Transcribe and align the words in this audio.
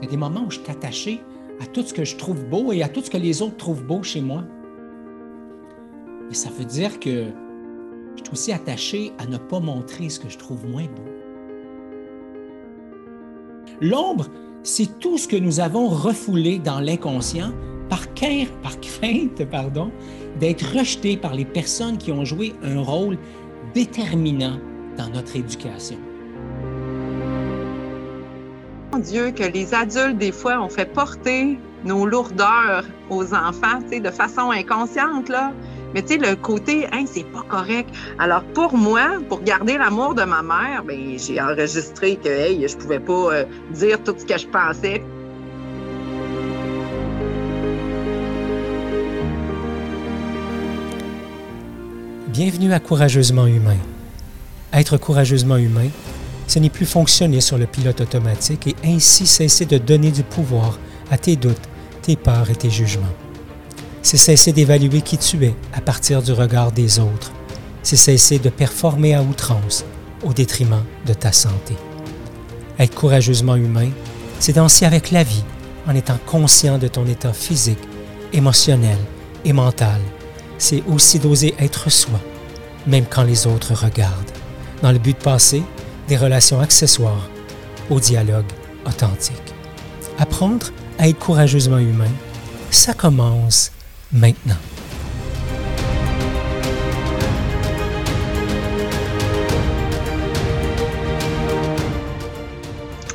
Il 0.00 0.06
y 0.06 0.08
a 0.08 0.10
des 0.10 0.16
moments 0.16 0.44
où 0.46 0.50
je 0.50 0.60
suis 0.60 0.70
attaché 0.70 1.20
à 1.60 1.66
tout 1.66 1.82
ce 1.82 1.92
que 1.92 2.04
je 2.04 2.16
trouve 2.16 2.44
beau 2.46 2.72
et 2.72 2.82
à 2.82 2.88
tout 2.88 3.02
ce 3.02 3.10
que 3.10 3.18
les 3.18 3.42
autres 3.42 3.56
trouvent 3.56 3.84
beau 3.84 4.02
chez 4.02 4.20
moi. 4.20 4.44
Et 6.30 6.34
ça 6.34 6.48
veut 6.50 6.64
dire 6.64 6.98
que 7.00 7.26
je 8.16 8.24
suis 8.24 8.32
aussi 8.32 8.52
attaché 8.52 9.12
à 9.18 9.26
ne 9.26 9.36
pas 9.36 9.60
montrer 9.60 10.08
ce 10.08 10.18
que 10.18 10.28
je 10.28 10.38
trouve 10.38 10.66
moins 10.66 10.84
beau. 10.84 11.10
L'ombre, 13.80 14.26
c'est 14.62 14.98
tout 14.98 15.18
ce 15.18 15.28
que 15.28 15.36
nous 15.36 15.60
avons 15.60 15.88
refoulé 15.88 16.58
dans 16.58 16.80
l'inconscient 16.80 17.52
par 17.88 18.12
crainte, 18.14 18.50
par 18.62 18.78
crainte 18.80 19.44
pardon, 19.50 19.90
d'être 20.38 20.78
rejeté 20.78 21.16
par 21.16 21.34
les 21.34 21.44
personnes 21.44 21.98
qui 21.98 22.12
ont 22.12 22.24
joué 22.24 22.54
un 22.62 22.80
rôle 22.80 23.18
déterminant 23.74 24.58
dans 24.96 25.08
notre 25.08 25.36
éducation. 25.36 25.98
Dieu, 29.00 29.30
que 29.32 29.44
les 29.44 29.74
adultes, 29.74 30.18
des 30.18 30.32
fois, 30.32 30.60
ont 30.60 30.68
fait 30.68 30.86
porter 30.86 31.58
nos 31.84 32.06
lourdeurs 32.06 32.84
aux 33.08 33.34
enfants, 33.34 33.80
de 33.90 34.10
façon 34.10 34.50
inconsciente, 34.50 35.28
là. 35.28 35.52
Mais 35.94 36.02
tu 36.02 36.08
sais, 36.08 36.18
le 36.18 36.36
côté, 36.36 36.86
hein, 36.92 37.04
c'est 37.06 37.24
pas 37.24 37.44
correct. 37.48 37.90
Alors, 38.18 38.42
pour 38.54 38.76
moi, 38.76 39.18
pour 39.28 39.42
garder 39.42 39.76
l'amour 39.76 40.14
de 40.14 40.22
ma 40.22 40.42
mère, 40.42 40.84
ben, 40.86 41.18
j'ai 41.18 41.40
enregistré 41.40 42.16
que, 42.16 42.28
hey, 42.28 42.66
je 42.68 42.76
pouvais 42.76 43.00
pas 43.00 43.34
euh, 43.34 43.44
dire 43.72 43.98
tout 44.04 44.14
ce 44.16 44.24
que 44.24 44.38
je 44.38 44.46
pensais. 44.46 45.02
Bienvenue 52.28 52.72
à 52.72 52.78
Courageusement 52.78 53.46
Humain. 53.46 53.76
Être 54.72 54.96
courageusement 54.98 55.56
humain, 55.56 55.88
ce 56.50 56.58
n'est 56.58 56.68
plus 56.68 56.84
fonctionner 56.84 57.40
sur 57.40 57.58
le 57.58 57.66
pilote 57.66 58.00
automatique 58.00 58.66
et 58.66 58.74
ainsi 58.84 59.24
cesser 59.24 59.66
de 59.66 59.78
donner 59.78 60.10
du 60.10 60.24
pouvoir 60.24 60.80
à 61.08 61.16
tes 61.16 61.36
doutes, 61.36 61.68
tes 62.02 62.16
peurs 62.16 62.50
et 62.50 62.56
tes 62.56 62.70
jugements. 62.70 63.14
C'est 64.02 64.16
cesser 64.16 64.52
d'évaluer 64.52 65.00
qui 65.00 65.16
tu 65.16 65.44
es 65.44 65.54
à 65.72 65.80
partir 65.80 66.22
du 66.22 66.32
regard 66.32 66.72
des 66.72 66.98
autres. 66.98 67.30
C'est 67.84 67.94
cesser 67.94 68.40
de 68.40 68.48
performer 68.48 69.14
à 69.14 69.22
outrance 69.22 69.84
au 70.24 70.32
détriment 70.32 70.82
de 71.06 71.14
ta 71.14 71.30
santé. 71.30 71.76
Être 72.80 72.96
courageusement 72.96 73.54
humain, 73.54 73.90
c'est 74.40 74.54
danser 74.54 74.86
avec 74.86 75.12
la 75.12 75.22
vie 75.22 75.44
en 75.86 75.94
étant 75.94 76.18
conscient 76.26 76.78
de 76.78 76.88
ton 76.88 77.06
état 77.06 77.32
physique, 77.32 77.78
émotionnel 78.32 78.98
et 79.44 79.52
mental. 79.52 80.00
C'est 80.58 80.82
aussi 80.88 81.20
d'oser 81.20 81.54
être 81.60 81.92
soi, 81.92 82.18
même 82.88 83.04
quand 83.08 83.22
les 83.22 83.46
autres 83.46 83.72
regardent, 83.84 84.32
dans 84.82 84.90
le 84.90 84.98
but 84.98 85.16
de 85.16 85.22
passer 85.22 85.62
des 86.10 86.16
relations 86.16 86.58
accessoires 86.58 87.30
au 87.88 88.00
dialogue 88.00 88.50
authentique. 88.84 89.54
Apprendre 90.18 90.66
à 90.98 91.08
être 91.08 91.20
courageusement 91.20 91.78
humain, 91.78 92.10
ça 92.72 92.94
commence 92.94 93.70
maintenant. 94.12 94.56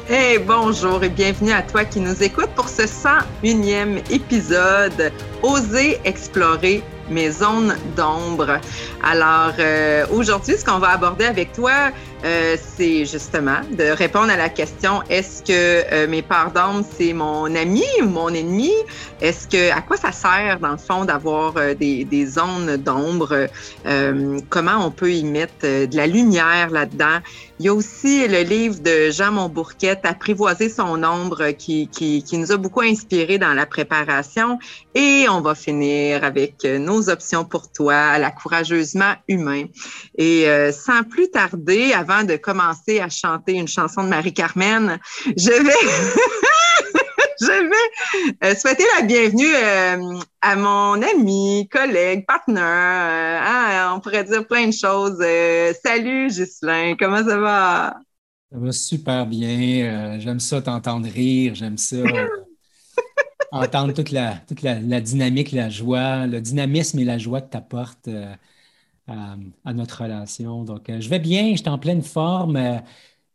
Hey, 0.08 0.40
bonjour 0.40 1.04
et 1.04 1.10
bienvenue 1.10 1.52
à 1.52 1.64
toi 1.64 1.84
qui 1.84 2.00
nous 2.00 2.24
écoute 2.24 2.50
pour 2.56 2.70
ce 2.70 2.84
101e 2.84 3.98
épisode 4.10 5.12
Oser 5.44 6.00
explorer 6.06 6.82
mes 7.10 7.32
zones 7.32 7.76
d'ombre. 7.96 8.60
Alors, 9.04 9.54
euh, 9.60 10.06
aujourd'hui, 10.12 10.58
ce 10.58 10.66
qu'on 10.66 10.80
va 10.80 10.90
aborder 10.90 11.26
avec 11.26 11.54
toi, 11.54 11.92
euh, 12.26 12.58
c'est 12.76 13.06
justement 13.06 13.60
de 13.78 13.84
répondre 13.84 14.32
à 14.32 14.36
la 14.36 14.50
question 14.50 15.04
est-ce 15.10 15.44
que 15.44 15.52
euh, 15.94 16.08
mes 16.08 16.22
parts 16.22 16.52
d'ombre, 16.52 16.86
c'est 16.98 17.14
mon 17.14 17.54
ami 17.56 17.84
ou 18.02 18.08
mon 18.08 18.30
ennemi? 18.30 18.72
Est-ce 19.22 19.48
que 19.48 19.72
à 19.72 19.82
quoi 19.82 19.96
ça 19.96 20.12
sert 20.12 20.60
dans 20.60 20.72
le 20.72 20.78
fond 20.78 21.06
d'avoir 21.06 21.54
des, 21.76 22.04
des, 22.04 22.26
zones 22.26 22.78
d'ombre? 22.78 23.48
Comment 24.50 24.86
on 24.86 24.92
peut 24.92 25.14
y 25.14 25.24
mettre 25.24 25.62
de 25.62 25.96
la 25.96 26.08
lumière 26.08 26.70
là-dedans? 26.70 27.20
Il 27.60 27.66
y 27.66 27.70
a 27.70 27.74
aussi 27.74 28.28
le 28.28 28.42
livre 28.42 28.80
de 28.82 29.12
Jean 29.12 29.32
Montbourquette, 29.32 30.02
Apprivoiser 30.04 30.68
son 30.68 31.02
ombre, 31.04 31.52
qui, 31.52 31.88
qui, 31.88 32.22
qui 32.22 32.38
nous 32.38 32.52
a 32.52 32.58
beaucoup 32.58 32.82
inspiré 32.82 33.38
dans 33.38 33.54
la 33.54 33.66
préparation. 33.66 34.60
Et 34.94 35.28
on 35.30 35.40
va 35.40 35.56
finir 35.56 36.26
avec 36.26 36.66
nos 36.66 37.10
options 37.10 37.46
pour 37.46 37.72
toi, 37.72 38.18
la 38.18 38.32
courageusement 38.32 39.14
humain. 39.30 39.66
Et 40.18 40.50
euh, 40.50 40.74
sans 40.74 41.04
plus 41.04 41.30
tarder, 41.30 41.94
avant 41.94 42.15
de 42.24 42.36
commencer 42.38 43.00
à 43.00 43.10
chanter 43.10 43.54
une 43.54 43.68
chanson 43.68 44.04
de 44.04 44.10
Marie-Carmen, 44.10 45.00
je 45.26 45.50
vais, 45.50 47.02
je 47.42 47.70
vais 47.70 48.36
euh, 48.44 48.56
souhaiter 48.56 48.84
la 48.98 49.06
bienvenue 49.06 49.54
euh, 49.54 50.20
à 50.42 50.56
mon 50.56 51.02
ami, 51.02 51.68
collègue, 51.72 52.26
partenaire. 52.26 52.64
Hein, 52.64 53.94
on 53.96 54.00
pourrait 54.00 54.24
dire 54.24 54.46
plein 54.48 54.68
de 54.68 54.74
choses. 54.74 55.20
salut, 55.84 56.28
Ghislain, 56.28 56.96
comment 56.98 57.24
ça 57.24 57.38
va? 57.38 57.96
Ça 58.52 58.58
va 58.60 58.72
super 58.72 59.26
bien. 59.26 60.20
j'aime 60.20 60.40
ça 60.40 60.62
t'entendre 60.62 61.10
rire. 61.10 61.56
J'aime 61.56 61.78
ça 61.78 61.98
entendre 63.52 63.94
toute, 63.94 64.12
la, 64.12 64.36
toute 64.48 64.62
la, 64.62 64.76
dynamique, 65.02 65.52
la 65.52 65.70
joie, 65.70 66.26
le 66.28 66.42
dynamisme 66.42 67.00
et 67.00 67.06
la 67.06 67.18
joie 67.18 67.42
que 67.42 67.52
tu 67.52 67.58
apportes 67.58 68.10
euh, 69.08 69.36
à, 69.64 69.74
notre 69.74 70.02
relation. 70.02 70.64
Donc, 70.64 70.90
euh, 70.90 71.00
je 71.00 71.10
vais 71.10 71.20
bien, 71.20 71.52
je 71.52 71.58
suis 71.58 71.70
en 71.70 71.78
pleine 71.78 72.02
forme. 72.02 72.56
Euh, 72.56 72.80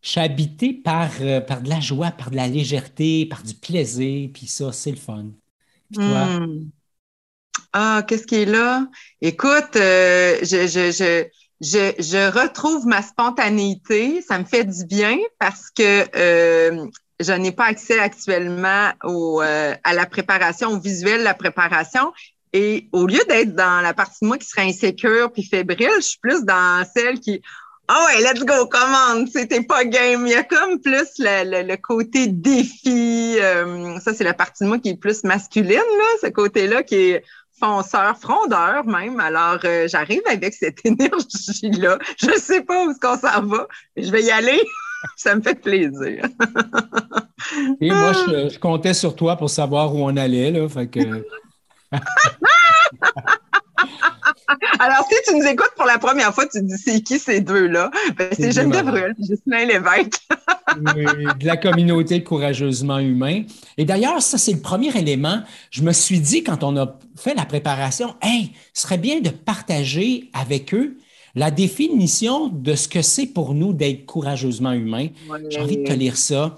je 0.03 0.09
suis 0.09 0.21
habité 0.21 0.73
par, 0.73 1.11
par 1.47 1.63
de 1.63 1.69
la 1.69 1.79
joie, 1.79 2.11
par 2.11 2.33
de 2.33 2.37
la 2.37 2.49
légèreté, 2.49 3.27
par 3.27 3.45
du 3.45 3.55
plaisir, 3.55 4.31
puis 4.35 4.49
ça, 4.49 4.73
c'est 4.73 4.91
le 4.91 4.97
fun. 4.97 5.27
Toi? 5.95 6.25
Hmm. 6.25 6.71
Ah, 7.73 8.03
qu'est-ce 8.09 8.27
qui 8.27 8.37
est 8.37 8.47
là? 8.47 8.89
Écoute, 9.21 9.75
je, 9.75 10.43
je, 10.43 11.29
je, 11.61 11.93
je, 12.03 12.41
retrouve 12.41 12.87
ma 12.87 13.03
spontanéité. 13.03 14.23
Ça 14.23 14.39
me 14.41 14.45
fait 14.45 14.65
du 14.65 14.87
bien 14.87 15.19
parce 15.39 15.71
que 15.71 16.07
je 17.21 17.33
n'ai 17.33 17.53
pas 17.53 17.67
accès 17.67 18.01
actuellement 18.01 18.91
au, 19.05 19.41
à 19.41 19.93
la 19.93 20.07
préparation, 20.07 20.71
au 20.71 20.81
visuel 20.81 21.21
de 21.21 21.25
la 21.25 21.35
préparation. 21.35 22.13
Et 22.53 22.88
au 22.93 23.06
lieu 23.06 23.21
d'être 23.28 23.55
dans 23.55 23.81
la 23.81 23.94
partie 23.94 24.19
de 24.22 24.27
moi 24.27 24.38
qui 24.38 24.47
serait 24.47 24.69
insécure 24.69 25.33
puis 25.33 25.44
fébrile, 25.44 25.88
je 25.97 26.03
suis 26.03 26.19
plus 26.19 26.44
dans 26.44 26.84
celle 26.94 27.21
qui 27.21 27.43
ah 27.93 28.06
ouais, 28.06 28.22
let's 28.22 28.44
go, 28.44 28.66
commande, 28.66 29.28
c'était 29.33 29.65
pas 29.65 29.84
game. 29.84 30.25
Il 30.25 30.33
y 30.33 30.37
a 30.37 30.44
comme 30.44 30.81
plus 30.81 31.09
le, 31.19 31.66
le, 31.66 31.77
côté 31.77 32.28
défi. 32.28 33.37
Euh, 33.41 33.99
ça, 33.99 34.15
c'est 34.15 34.22
la 34.22 34.33
partie 34.33 34.62
de 34.62 34.69
moi 34.69 34.78
qui 34.78 34.91
est 34.91 34.97
plus 34.97 35.25
masculine, 35.25 35.72
là, 35.72 36.05
ce 36.22 36.28
côté-là 36.28 36.84
qui 36.84 36.94
est 36.94 37.25
fonceur, 37.59 38.16
frondeur 38.16 38.87
même. 38.87 39.19
Alors, 39.19 39.59
euh, 39.65 39.89
j'arrive 39.89 40.22
avec 40.27 40.55
cette 40.55 40.78
énergie-là. 40.84 41.99
Je 42.16 42.39
sais 42.39 42.62
pas 42.62 42.84
où 42.84 42.91
est-ce 42.93 43.00
qu'on 43.00 43.19
s'en 43.19 43.43
va, 43.43 43.66
mais 43.97 44.05
je 44.05 44.12
vais 44.12 44.22
y 44.22 44.31
aller. 44.31 44.62
ça 45.16 45.34
me 45.34 45.43
fait 45.43 45.60
plaisir. 45.60 46.25
Et 47.81 47.91
moi, 47.91 48.12
je, 48.27 48.59
comptais 48.60 48.94
sur 48.94 49.16
toi 49.16 49.34
pour 49.34 49.50
savoir 49.50 49.93
où 49.93 49.99
on 50.05 50.16
allait. 50.16 50.53
Là, 50.53 50.69
fait 50.69 50.87
que... 50.87 51.27
Alors, 54.78 55.06
si 55.09 55.17
tu 55.27 55.37
nous 55.37 55.45
écoutes 55.45 55.73
pour 55.77 55.87
la 55.87 55.99
première 55.99 56.34
fois, 56.34 56.45
tu 56.47 56.61
te 56.61 56.65
dis 56.65 56.78
c'est 56.78 57.01
qui 57.03 57.19
ces 57.19 57.41
deux-là? 57.41 57.91
Ben, 58.17 58.28
c'est 58.33 58.53
Geneviève 58.53 58.89
Ruel 58.89 59.15
et 59.19 59.27
Justin 59.27 59.65
Lévesque. 59.65 60.21
de 60.77 61.47
la 61.47 61.56
communauté 61.56 62.23
Courageusement 62.23 62.99
Humain. 62.99 63.43
Et 63.77 63.84
d'ailleurs, 63.84 64.23
ça, 64.23 64.39
c'est 64.39 64.53
le 64.53 64.61
premier 64.61 64.97
élément. 64.97 65.43
Je 65.71 65.83
me 65.83 65.93
suis 65.93 66.21
dit, 66.21 66.43
quand 66.43 66.62
on 66.65 66.77
a 66.77 66.99
fait 67.17 67.34
la 67.34 67.45
préparation, 67.45 68.15
hey, 68.22 68.53
ce 68.72 68.83
serait 68.83 68.99
bien 68.99 69.21
de 69.21 69.31
partager 69.31 70.31
avec 70.33 70.75
eux 70.75 70.97
la 71.34 71.51
définition 71.51 72.49
de 72.49 72.75
ce 72.75 72.89
que 72.89 73.03
c'est 73.03 73.27
pour 73.27 73.55
nous 73.55 73.72
d'être 73.72 74.05
courageusement 74.07 74.72
humain. 74.72 75.09
J'ai 75.49 75.61
envie 75.61 75.78
de 75.78 75.84
te 75.84 75.93
lire 75.93 76.17
ça. 76.17 76.57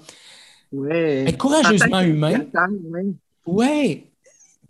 Être 0.73 1.37
courageusement 1.37 2.01
humain. 2.01 2.45
Oui. 3.45 4.05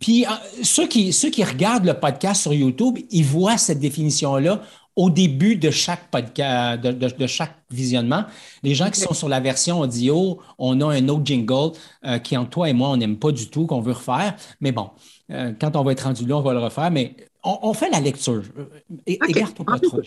Puis 0.04 0.26
euh, 0.26 0.28
ceux, 0.62 0.86
qui, 0.86 1.14
ceux 1.14 1.30
qui 1.30 1.42
regardent 1.42 1.86
le 1.86 1.94
podcast 1.94 2.42
sur 2.42 2.52
YouTube, 2.52 2.98
ils 3.10 3.24
voient 3.24 3.56
cette 3.56 3.78
définition-là 3.78 4.60
au 4.96 5.08
début 5.08 5.56
de 5.56 5.70
chaque 5.70 6.10
podcast, 6.10 6.78
de, 6.82 7.26
chaque 7.26 7.56
visionnement. 7.70 8.26
Les 8.62 8.74
gens 8.74 8.90
qui 8.90 9.00
sont 9.00 9.14
sur 9.14 9.30
la 9.30 9.40
version 9.40 9.80
audio, 9.80 10.40
on 10.58 10.78
a 10.82 10.94
un 10.94 11.08
autre 11.08 11.24
jingle 11.24 11.72
euh, 12.04 12.18
qui, 12.18 12.36
entre 12.36 12.50
toi 12.50 12.68
et 12.68 12.74
moi, 12.74 12.90
on 12.90 12.98
n'aime 12.98 13.16
pas 13.16 13.32
du 13.32 13.48
tout, 13.48 13.64
qu'on 13.64 13.80
veut 13.80 13.94
refaire. 13.94 14.36
Mais 14.60 14.72
bon, 14.72 14.90
euh, 15.30 15.54
quand 15.58 15.74
on 15.74 15.82
va 15.82 15.92
être 15.92 16.02
rendu 16.02 16.26
là, 16.26 16.36
on 16.36 16.42
va 16.42 16.52
le 16.52 16.60
refaire. 16.60 16.90
Mais 16.90 17.16
on, 17.42 17.72
fait 17.72 17.88
la 17.88 18.00
lecture. 18.00 18.42
Écarte-toi 19.06 19.64
pas 19.64 19.78
trop, 19.78 20.02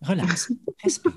Relax. 0.00 0.52
Respire. 0.82 1.12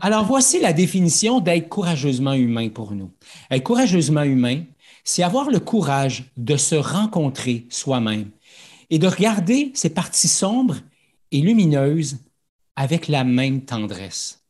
Alors, 0.00 0.24
voici 0.24 0.60
la 0.60 0.72
définition 0.72 1.40
d'être 1.40 1.68
courageusement 1.68 2.34
humain 2.34 2.68
pour 2.68 2.92
nous. 2.92 3.10
Être 3.50 3.64
courageusement 3.64 4.22
humain, 4.22 4.62
c'est 5.04 5.22
avoir 5.22 5.50
le 5.50 5.60
courage 5.60 6.24
de 6.36 6.56
se 6.56 6.74
rencontrer 6.74 7.66
soi-même 7.70 8.30
et 8.90 8.98
de 8.98 9.06
regarder 9.06 9.70
ses 9.74 9.90
parties 9.90 10.28
sombres 10.28 10.78
et 11.30 11.40
lumineuses 11.40 12.18
avec 12.76 13.08
la 13.08 13.24
même 13.24 13.64
tendresse. 13.64 14.44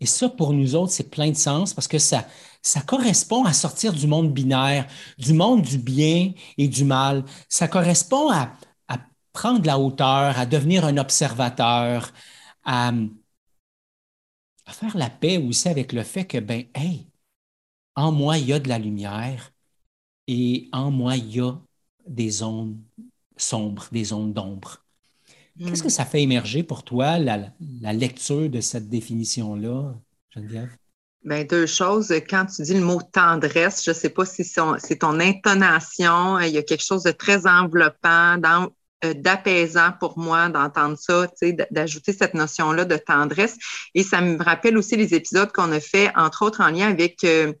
Et 0.00 0.06
ça, 0.06 0.28
pour 0.28 0.52
nous 0.52 0.74
autres, 0.74 0.92
c'est 0.92 1.10
plein 1.10 1.30
de 1.30 1.36
sens 1.36 1.72
parce 1.72 1.88
que 1.88 1.98
ça, 1.98 2.26
ça 2.62 2.80
correspond 2.80 3.44
à 3.44 3.52
sortir 3.52 3.92
du 3.92 4.06
monde 4.06 4.32
binaire, 4.32 4.86
du 5.18 5.32
monde 5.32 5.62
du 5.62 5.78
bien 5.78 6.32
et 6.58 6.68
du 6.68 6.84
mal. 6.84 7.24
Ça 7.48 7.68
correspond 7.68 8.30
à, 8.30 8.56
prendre 9.32 9.66
la 9.66 9.80
hauteur, 9.80 10.38
à 10.38 10.46
devenir 10.46 10.84
un 10.84 10.96
observateur, 10.96 12.12
à, 12.64 12.92
faire 14.68 14.96
la 14.96 15.10
paix 15.10 15.38
aussi 15.38 15.68
avec 15.68 15.92
le 15.92 16.04
fait 16.04 16.24
que, 16.24 16.38
ben, 16.38 16.64
hey, 16.74 17.08
en 17.96 18.12
moi, 18.12 18.38
il 18.38 18.46
y 18.46 18.52
a 18.52 18.58
de 18.58 18.68
la 18.68 18.78
lumière 18.78 19.52
et 20.26 20.68
en 20.72 20.90
moi, 20.90 21.16
il 21.16 21.36
y 21.36 21.40
a 21.40 21.58
des 22.06 22.30
zones 22.30 22.80
sombres, 23.36 23.88
des 23.92 24.04
zones 24.04 24.32
d'ombre. 24.32 24.84
Qu'est-ce 25.58 25.82
que 25.82 25.88
hmm. 25.88 25.90
ça 25.90 26.04
fait 26.04 26.22
émerger 26.22 26.62
pour 26.64 26.82
toi, 26.82 27.18
la, 27.18 27.52
la 27.80 27.92
lecture 27.92 28.50
de 28.50 28.60
cette 28.60 28.88
définition-là, 28.88 29.94
Geneviève? 30.30 30.76
Bien, 31.24 31.44
deux 31.44 31.66
choses. 31.66 32.12
Quand 32.28 32.44
tu 32.46 32.62
dis 32.62 32.74
le 32.74 32.80
mot 32.80 33.00
tendresse, 33.00 33.82
je 33.82 33.90
ne 33.90 33.94
sais 33.94 34.10
pas 34.10 34.26
si 34.26 34.44
c'est 34.44 34.98
ton 34.98 35.20
intonation. 35.20 36.38
Il 36.40 36.52
y 36.52 36.58
a 36.58 36.62
quelque 36.62 36.84
chose 36.84 37.04
de 37.04 37.12
très 37.12 37.46
enveloppant, 37.46 38.36
euh, 38.44 38.66
d'apaisant 39.02 39.90
pour 39.98 40.18
moi 40.18 40.48
d'entendre 40.48 40.96
ça, 40.98 41.26
d'ajouter 41.70 42.12
cette 42.12 42.34
notion-là 42.34 42.84
de 42.84 42.96
tendresse. 42.96 43.56
Et 43.94 44.02
ça 44.02 44.20
me 44.20 44.42
rappelle 44.42 44.78
aussi 44.78 44.96
les 44.96 45.14
épisodes 45.14 45.52
qu'on 45.52 45.72
a 45.72 45.80
fait, 45.80 46.10
entre 46.16 46.44
autres 46.44 46.62
en 46.62 46.70
lien 46.70 46.88
avec 46.88 47.22
euh, 47.24 47.52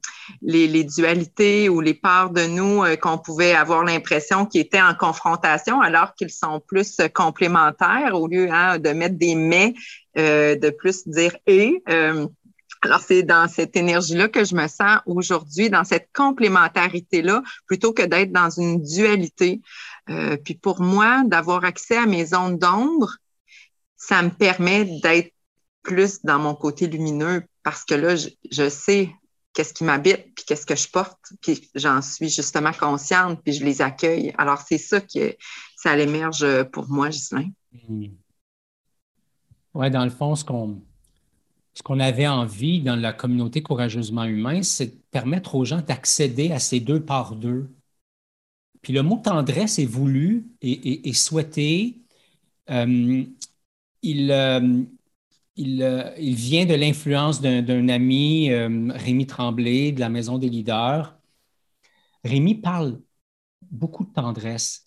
les, 0.42 0.84
dualités 0.84 1.68
ou 1.68 1.80
les 1.80 1.94
parts 1.94 2.30
de 2.30 2.46
nous 2.46 2.82
euh, 2.82 2.96
qu'on 2.96 3.18
pouvait 3.18 3.54
avoir 3.54 3.84
l'impression 3.84 4.46
qu'ils 4.46 4.62
étaient 4.62 4.80
en 4.80 4.94
confrontation 4.94 5.80
alors 5.80 6.14
qu'ils 6.14 6.30
sont 6.30 6.60
plus 6.66 6.96
complémentaires 7.12 8.14
au 8.14 8.26
lieu 8.26 8.48
hein, 8.50 8.78
de 8.78 8.90
mettre 8.90 9.16
des 9.16 9.34
mais, 9.34 9.74
de 10.16 10.70
plus 10.70 11.06
dire 11.06 11.36
et. 11.46 11.82
Alors, 12.84 13.00
c'est 13.00 13.22
dans 13.22 13.48
cette 13.48 13.76
énergie-là 13.76 14.28
que 14.28 14.44
je 14.44 14.54
me 14.54 14.68
sens 14.68 14.98
aujourd'hui, 15.06 15.70
dans 15.70 15.84
cette 15.84 16.10
complémentarité-là, 16.12 17.42
plutôt 17.66 17.94
que 17.94 18.02
d'être 18.02 18.30
dans 18.30 18.50
une 18.50 18.82
dualité. 18.82 19.62
Euh, 20.10 20.36
puis 20.36 20.54
pour 20.54 20.80
moi, 20.80 21.22
d'avoir 21.24 21.64
accès 21.64 21.96
à 21.96 22.06
mes 22.06 22.26
zones 22.26 22.58
d'ombre, 22.58 23.16
ça 23.96 24.22
me 24.22 24.30
permet 24.30 24.84
d'être 25.00 25.32
plus 25.82 26.22
dans 26.24 26.38
mon 26.38 26.54
côté 26.54 26.86
lumineux 26.86 27.44
parce 27.62 27.84
que 27.84 27.94
là, 27.94 28.14
je, 28.16 28.68
sais 28.68 29.10
qu'est-ce 29.54 29.72
qui 29.72 29.84
m'habite, 29.84 30.34
puis 30.34 30.44
qu'est-ce 30.46 30.66
que 30.66 30.76
je 30.76 30.88
porte, 30.88 31.18
puis 31.40 31.70
j'en 31.74 32.02
suis 32.02 32.28
justement 32.28 32.72
consciente, 32.72 33.40
puis 33.42 33.54
je 33.54 33.64
les 33.64 33.80
accueille. 33.80 34.34
Alors, 34.36 34.60
c'est 34.60 34.78
ça 34.78 35.00
que 35.00 35.36
ça 35.76 35.96
l'émerge 35.96 36.64
pour 36.64 36.88
moi, 36.88 37.10
Gislain. 37.10 37.48
Mmh. 37.88 38.06
Oui, 39.74 39.90
dans 39.90 40.04
le 40.04 40.10
fond, 40.10 40.34
ce 40.34 40.44
qu'on 40.44 40.82
ce 41.74 41.82
qu'on 41.82 41.98
avait 41.98 42.28
envie 42.28 42.80
dans 42.80 42.94
la 42.96 43.12
communauté 43.12 43.62
courageusement 43.62 44.24
humain, 44.24 44.62
c'est 44.62 44.86
de 44.86 45.02
permettre 45.10 45.56
aux 45.56 45.64
gens 45.64 45.82
d'accéder 45.82 46.52
à 46.52 46.60
ces 46.60 46.78
deux 46.78 47.00
parts 47.00 47.34
d'eux. 47.34 47.68
Puis 48.84 48.92
le 48.92 49.02
mot 49.02 49.16
tendresse 49.16 49.78
est 49.78 49.86
voulu 49.86 50.46
et, 50.60 51.12
souhaité. 51.14 52.02
Euh, 52.68 53.24
il, 54.02 54.30
euh, 54.30 54.60
euh, 55.58 56.14
il, 56.18 56.34
vient 56.34 56.66
de 56.66 56.74
l'influence 56.74 57.40
d'un 57.40 57.88
ami, 57.88 58.50
Rémi 58.52 59.26
Tremblay, 59.26 59.92
de 59.92 60.00
la 60.00 60.10
Maison 60.10 60.36
des 60.36 60.50
leaders. 60.50 61.18
Rémi 62.24 62.56
parle 62.56 63.00
beaucoup 63.62 64.04
de 64.04 64.12
tendresse 64.12 64.86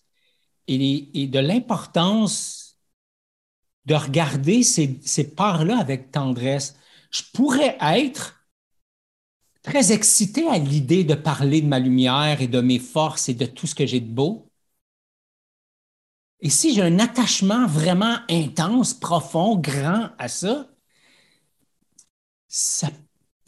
et, 0.68 1.22
et 1.22 1.26
de 1.26 1.40
l'importance 1.40 2.78
de 3.84 3.96
regarder 3.96 4.62
ces, 4.62 5.00
ces 5.02 5.34
parts-là 5.34 5.76
avec 5.76 6.12
tendresse. 6.12 6.78
Je 7.10 7.22
pourrais 7.34 7.76
être 7.80 8.37
très 9.68 9.92
excité 9.92 10.48
à 10.48 10.56
l'idée 10.58 11.04
de 11.04 11.14
parler 11.14 11.60
de 11.60 11.66
ma 11.66 11.78
lumière 11.78 12.40
et 12.40 12.48
de 12.48 12.60
mes 12.62 12.78
forces 12.78 13.28
et 13.28 13.34
de 13.34 13.44
tout 13.44 13.66
ce 13.66 13.74
que 13.74 13.84
j'ai 13.84 14.00
de 14.00 14.10
beau. 14.10 14.50
Et 16.40 16.50
si 16.50 16.74
j'ai 16.74 16.82
un 16.82 16.98
attachement 16.98 17.66
vraiment 17.68 18.16
intense, 18.28 18.92
profond, 18.94 19.56
grand 19.56 20.10
à 20.18 20.26
ça, 20.28 20.68
ça 22.48 22.90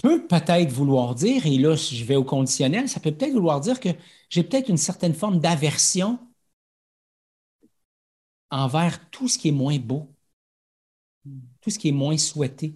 peut 0.03 0.27
peut-être 0.27 0.71
vouloir 0.73 1.15
dire, 1.15 1.47
et 1.47 1.59
là, 1.59 1.77
je 1.77 2.05
vais 2.05 2.17
au 2.17 2.25
conditionnel, 2.25 2.89
ça 2.89 3.01
peut 3.01 3.13
peut-être 3.13 3.33
vouloir 3.33 3.61
dire 3.61 3.81
que 3.81 3.89
j'ai 4.31 4.43
peut-être 4.45 4.69
une 4.69 4.77
certaine 4.79 5.15
forme 5.15 5.41
d'aversion 5.41 6.19
envers 8.51 9.11
tout 9.11 9.27
ce 9.29 9.39
qui 9.39 9.49
est 9.49 9.53
moins 9.53 9.79
beau 9.81 10.15
tout 11.61 11.71
ce 11.71 11.79
qui 11.79 11.89
est 11.89 11.93
moins 11.93 12.17
souhaité. 12.19 12.75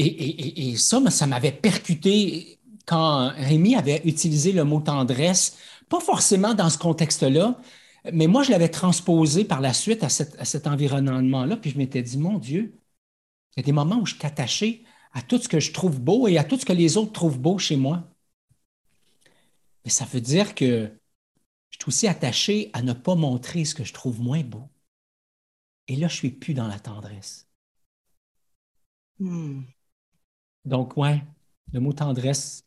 Et, 0.00 0.76
ça, 0.76 1.00
ça 1.10 1.26
m'avait 1.26 1.52
percuté 1.52 2.58
quand 2.86 3.32
Rémi 3.36 3.74
avait 3.74 4.00
utilisé 4.04 4.52
le 4.52 4.64
mot 4.64 4.80
tendresse, 4.80 5.58
pas 5.88 6.00
forcément 6.00 6.54
dans 6.54 6.70
ce 6.70 6.78
contexte-là, 6.78 7.58
mais 8.12 8.28
moi, 8.28 8.42
je 8.42 8.50
l'avais 8.50 8.68
transposé 8.68 9.44
par 9.44 9.60
la 9.60 9.74
suite 9.74 10.02
à, 10.04 10.08
cet 10.08 10.66
environnement-là, 10.66 11.56
puis 11.56 11.70
je 11.70 11.78
m'étais 11.78 12.02
dit, 12.02 12.16
mon 12.16 12.38
Dieu, 12.38 12.78
il 13.56 13.60
y 13.60 13.62
a 13.62 13.66
des 13.66 13.72
moments 13.72 13.96
où 13.96 14.06
je 14.06 14.14
suis 14.46 14.84
à 15.12 15.22
tout 15.22 15.38
ce 15.38 15.48
que 15.48 15.60
je 15.60 15.72
trouve 15.72 16.00
beau 16.00 16.28
et 16.28 16.38
à 16.38 16.44
tout 16.44 16.58
ce 16.58 16.64
que 16.64 16.72
les 16.72 16.96
autres 16.96 17.12
trouvent 17.12 17.40
beau 17.40 17.58
chez 17.58 17.76
moi. 17.76 18.08
Mais 19.84 19.90
ça 19.90 20.04
veut 20.04 20.20
dire 20.20 20.54
que 20.54 20.90
je 21.70 21.78
suis 21.78 21.88
aussi 21.88 22.06
attaché 22.06 22.70
à 22.72 22.82
ne 22.82 22.92
pas 22.92 23.14
montrer 23.14 23.64
ce 23.64 23.74
que 23.74 23.84
je 23.84 23.92
trouve 23.92 24.20
moins 24.20 24.42
beau. 24.42 24.68
Et 25.88 25.96
là, 25.96 26.08
je 26.08 26.14
suis 26.16 26.30
plus 26.30 26.54
dans 26.54 26.68
la 26.68 26.78
tendresse. 26.78 27.48
Hmm. 29.18 29.62
Donc, 30.68 30.96
ouais, 30.96 31.22
le 31.72 31.80
mot 31.80 31.92
tendresse 31.92 32.62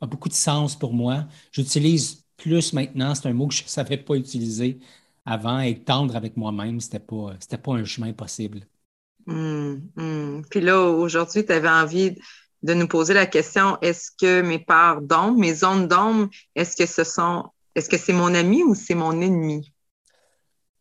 a 0.00 0.06
beaucoup 0.06 0.28
de 0.28 0.34
sens 0.34 0.76
pour 0.76 0.94
moi. 0.94 1.26
J'utilise 1.52 2.24
plus 2.36 2.72
maintenant, 2.72 3.14
c'est 3.14 3.28
un 3.28 3.32
mot 3.32 3.48
que 3.48 3.54
je 3.54 3.64
ne 3.64 3.68
savais 3.68 3.96
pas 3.96 4.14
utiliser 4.14 4.78
avant. 5.26 5.58
Être 5.58 5.84
tendre 5.84 6.16
avec 6.16 6.36
moi-même, 6.36 6.80
ce 6.80 6.86
n'était 6.86 7.00
pas, 7.00 7.34
pas 7.62 7.72
un 7.72 7.84
chemin 7.84 8.12
possible. 8.12 8.60
Hmm, 9.26 9.78
hmm. 9.96 10.42
Puis 10.48 10.60
là, 10.60 10.80
aujourd'hui, 10.80 11.44
tu 11.44 11.52
avais 11.52 11.68
envie 11.68 12.16
de 12.62 12.74
nous 12.74 12.88
poser 12.88 13.12
la 13.12 13.26
question 13.26 13.76
est-ce 13.82 14.10
que 14.18 14.40
mes 14.40 14.58
parts 14.58 15.02
d'ombre, 15.02 15.38
mes 15.38 15.54
zones 15.54 15.88
d'ombre, 15.88 16.28
est-ce 16.54 16.76
que 16.76 16.86
ce 16.86 17.04
sont, 17.04 17.44
est-ce 17.74 17.88
que 17.88 17.98
c'est 17.98 18.12
mon 18.12 18.34
ami 18.34 18.62
ou 18.62 18.74
c'est 18.74 18.94
mon 18.94 19.20
ennemi? 19.20 19.72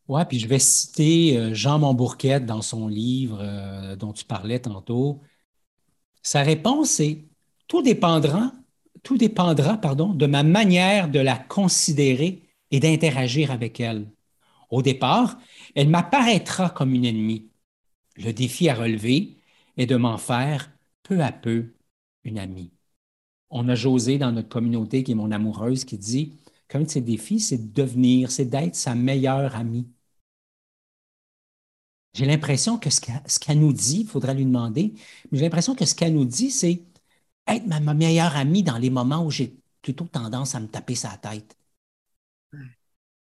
Oui, 0.07 0.21
puis 0.29 0.39
je 0.39 0.47
vais 0.47 0.59
citer 0.59 1.37
euh, 1.37 1.53
Jean 1.53 1.79
Montbourquette 1.79 2.45
dans 2.45 2.61
son 2.61 2.87
livre 2.87 3.39
euh, 3.41 3.95
dont 3.97 4.13
tu 4.13 4.23
parlais 4.23 4.59
tantôt. 4.59 5.21
Sa 6.27 6.43
réponse 6.43 6.99
est 6.99 7.23
tout 7.69 7.81
dépendra, 7.81 8.51
tout 9.01 9.17
dépendra 9.17 9.77
de 9.77 10.25
ma 10.25 10.43
manière 10.43 11.09
de 11.09 11.19
la 11.21 11.37
considérer 11.37 12.41
et 12.69 12.81
d'interagir 12.81 13.49
avec 13.49 13.79
elle. 13.79 14.11
Au 14.69 14.81
départ, 14.81 15.39
elle 15.73 15.87
m'apparaîtra 15.87 16.69
comme 16.69 16.93
une 16.93 17.05
ennemie. 17.05 17.47
Le 18.17 18.33
défi 18.33 18.67
à 18.67 18.75
relever 18.75 19.37
est 19.77 19.85
de 19.85 19.95
m'en 19.95 20.17
faire 20.17 20.69
peu 21.01 21.21
à 21.21 21.31
peu 21.31 21.73
une 22.25 22.39
amie. 22.39 22.73
On 23.49 23.69
a 23.69 23.75
José 23.75 24.17
dans 24.17 24.33
notre 24.33 24.49
communauté, 24.49 25.03
qui 25.03 25.13
est 25.13 25.15
mon 25.15 25.31
amoureuse, 25.31 25.85
qui 25.85 25.97
dit 25.97 26.33
qu'un 26.67 26.81
de 26.81 26.89
ses 26.89 26.99
défis, 26.99 27.39
c'est 27.39 27.71
de 27.71 27.73
devenir, 27.73 28.31
c'est 28.31 28.49
d'être 28.49 28.75
sa 28.75 28.95
meilleure 28.95 29.55
amie. 29.55 29.87
J'ai 32.13 32.25
l'impression 32.25 32.77
que 32.77 32.89
ce 32.89 32.99
qu'elle 33.39 33.59
nous 33.59 33.73
dit, 33.73 34.01
il 34.01 34.07
faudra 34.07 34.33
lui 34.33 34.45
demander, 34.45 34.93
mais 35.31 35.37
j'ai 35.37 35.43
l'impression 35.43 35.75
que 35.75 35.85
ce 35.85 35.93
qu'elle 35.93 36.13
nous 36.13 36.25
dit, 36.25 36.49
c'est 36.49 36.81
être 37.47 37.67
ma, 37.67 37.93
meilleure 37.93 38.35
amie 38.35 38.63
dans 38.63 38.77
les 38.77 38.89
moments 38.89 39.23
où 39.23 39.31
j'ai 39.31 39.55
plutôt 39.81 40.05
tendance 40.05 40.55
à 40.55 40.59
me 40.59 40.67
taper 40.67 40.95
sa 40.95 41.15
tête. 41.17 41.57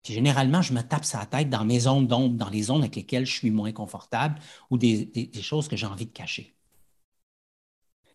généralement, 0.04 0.62
je 0.62 0.74
me 0.74 0.82
tape 0.82 1.06
sa 1.06 1.26
tête 1.26 1.50
dans 1.50 1.64
mes 1.64 1.82
zones 1.82 2.08
d'ombre, 2.08 2.36
dans 2.36 2.50
les 2.50 2.64
zones 2.64 2.82
avec 2.82 2.96
lesquelles 2.96 3.26
je 3.26 3.34
suis 3.34 3.52
moins 3.52 3.72
confortable 3.72 4.40
ou 4.70 4.78
des, 4.78 5.30
choses 5.42 5.68
que 5.68 5.76
j'ai 5.76 5.86
envie 5.86 6.08
de 6.08 6.12
cacher. 6.12 6.56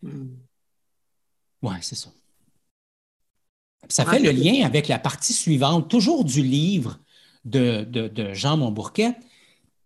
Hmm. 0.03 0.35
Oui, 1.61 1.75
c'est 1.81 1.95
ça. 1.95 2.09
Ça 3.89 4.05
fait 4.05 4.19
le 4.19 4.31
lien 4.31 4.65
avec 4.65 4.87
la 4.89 4.99
partie 4.99 5.33
suivante, 5.33 5.89
toujours 5.89 6.25
du 6.25 6.43
livre 6.43 6.99
de, 7.45 7.85
de, 7.85 8.07
de 8.09 8.33
Jean 8.33 8.57
Montbourquet, 8.57 9.15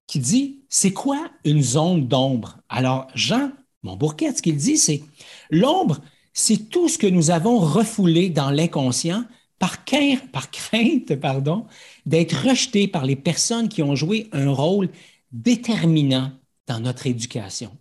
qui 0.08 0.20
dit 0.20 0.61
c'est 0.72 0.94
quoi 0.94 1.30
une 1.44 1.62
zone 1.62 2.08
d'ombre? 2.08 2.58
Alors, 2.70 3.08
Jean 3.13 3.51
Montbourquet, 3.84 4.34
ce 4.34 4.42
qu'il 4.42 4.56
dit, 4.56 4.78
c'est 4.78 5.04
l'ombre, 5.50 6.00
c'est 6.34 6.70
tout 6.70 6.88
ce 6.88 6.98
que 6.98 7.08
nous 7.08 7.30
avons 7.30 7.60
refoulé 7.60 8.30
dans 8.30 8.50
l'inconscient 8.50 9.25
par, 9.60 9.84
crainte 9.86 11.16
pardon, 11.18 11.68
d'être 12.06 12.48
rejeté 12.48 12.88
par 12.88 13.06
les 13.06 13.18
personnes 13.18 13.68
qui 13.68 13.84
ont 13.84 13.96
joué 13.96 14.30
un 14.32 14.50
rôle 14.50 14.90
déterminant 15.34 16.32
dans 16.68 16.80
notre 16.80 17.06
éducation. 17.06 17.78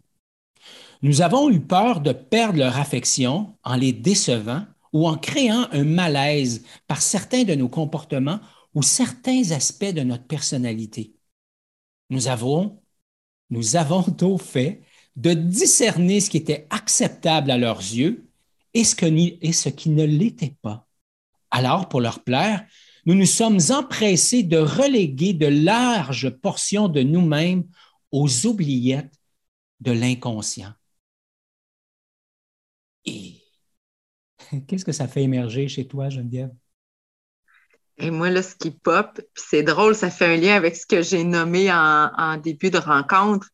Nous 1.02 1.23
avons 1.23 1.49
eu 1.49 1.61
peur 1.61 2.00
de 2.00 2.12
perdre 2.12 2.59
leur 2.59 2.76
affection 2.76 3.54
en 3.62 3.76
les 3.76 3.92
décevant 3.92 4.64
ou 4.92 5.06
en 5.06 5.16
créant 5.16 5.68
un 5.70 5.85
malaise 5.85 6.64
par 6.88 7.00
certains 7.00 7.44
de 7.44 7.54
nos 7.54 7.68
comportements 7.68 8.40
ou 8.75 8.82
certains 8.82 9.52
aspects 9.52 9.94
de 9.94 10.02
notre 10.02 10.25
personnalité. 10.25 11.14
Nous 12.11 12.26
avons, 12.26 12.79
nous 13.50 13.76
avons 13.76 14.02
fait 14.38 14.83
de 15.16 15.35
discerner 15.35 16.21
ce 16.21 16.30
qui 16.30 16.37
était 16.37 16.66
acceptable 16.71 17.50
à 17.50 17.59
leurs 17.59 17.80
yeux 17.80 18.28
et 18.75 18.85
ce, 18.85 18.97
et 19.04 19.52
ce 19.52 19.69
qui 19.69 19.90
ne 19.90 20.04
l'était 20.04 20.57
pas. 20.62 20.87
Alors, 21.50 21.88
pour 21.88 22.00
leur 22.00 22.23
plaire, 22.23 22.64
nous 23.07 23.14
nous 23.14 23.26
sommes 23.26 23.59
empressés 23.71 24.42
de 24.42 24.59
reléguer 24.59 25.33
de 25.33 25.47
larges 25.47 26.30
portions 26.30 26.88
de 26.88 27.02
nous-mêmes 27.02 27.64
aux 28.12 28.47
oubliettes 28.47 29.14
de 29.80 29.92
l'inconscient. 29.92 30.73
Et 33.04 33.42
qu'est-ce 34.66 34.85
que 34.85 34.92
ça 34.92 35.09
fait 35.09 35.23
émerger 35.23 35.69
chez 35.69 35.87
toi, 35.87 36.09
Geneviève? 36.09 36.52
Et 38.00 38.11
moi, 38.11 38.30
là, 38.30 38.42
ce 38.42 38.54
qui 38.54 38.71
pop, 38.71 39.21
c'est 39.35 39.62
drôle, 39.62 39.95
ça 39.95 40.11
fait 40.11 40.25
un 40.25 40.37
lien 40.37 40.57
avec 40.57 40.75
ce 40.75 40.87
que 40.87 41.02
j'ai 41.02 41.23
nommé 41.23 41.71
en, 41.71 42.38
début 42.38 42.71
de 42.71 42.78
rencontre. 42.78 43.47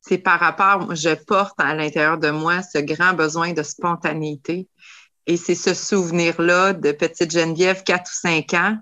C'est 0.00 0.18
par 0.18 0.38
rapport, 0.38 0.94
je 0.94 1.14
porte 1.14 1.58
à 1.58 1.74
l'intérieur 1.74 2.16
de 2.16 2.30
moi 2.30 2.62
ce 2.62 2.78
grand 2.78 3.12
besoin 3.14 3.52
de 3.52 3.62
spontanéité. 3.64 4.68
Et 5.26 5.36
c'est 5.36 5.56
ce 5.56 5.74
souvenir-là 5.74 6.74
de 6.74 6.92
petite 6.92 7.32
Geneviève, 7.32 7.82
4 7.82 8.08
ou 8.08 8.14
5 8.14 8.54
ans, 8.54 8.78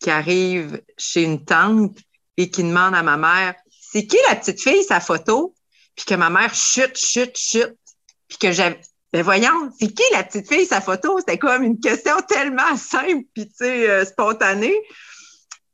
qui 0.00 0.10
arrive 0.10 0.82
chez 0.98 1.22
une 1.22 1.44
tante 1.44 1.96
et 2.36 2.50
qui 2.50 2.64
demande 2.64 2.94
à 2.94 3.02
ma 3.02 3.16
mère 3.16 3.54
C'est 3.70 4.06
qui 4.06 4.16
la 4.28 4.36
petite 4.36 4.60
fille, 4.60 4.82
sa 4.82 5.00
photo? 5.00 5.54
Puis 5.94 6.06
que 6.06 6.14
ma 6.14 6.28
mère 6.28 6.54
chute, 6.54 6.98
chute, 6.98 7.36
chute. 7.36 7.76
Puis 8.28 8.38
que 8.38 8.52
j'avais. 8.52 8.80
Ben 9.12 9.22
voyons, 9.22 9.72
c'est 9.78 9.88
qui 9.88 10.02
la 10.12 10.22
petite 10.22 10.48
fille, 10.48 10.66
sa 10.66 10.80
photo? 10.80 11.18
C'était 11.18 11.38
comme 11.38 11.62
une 11.62 11.80
question 11.80 12.14
tellement 12.28 12.76
simple, 12.76 13.24
puis 13.34 13.48
tu 13.48 13.54
sais, 13.56 13.90
euh, 13.90 14.04
spontanée. 14.04 14.76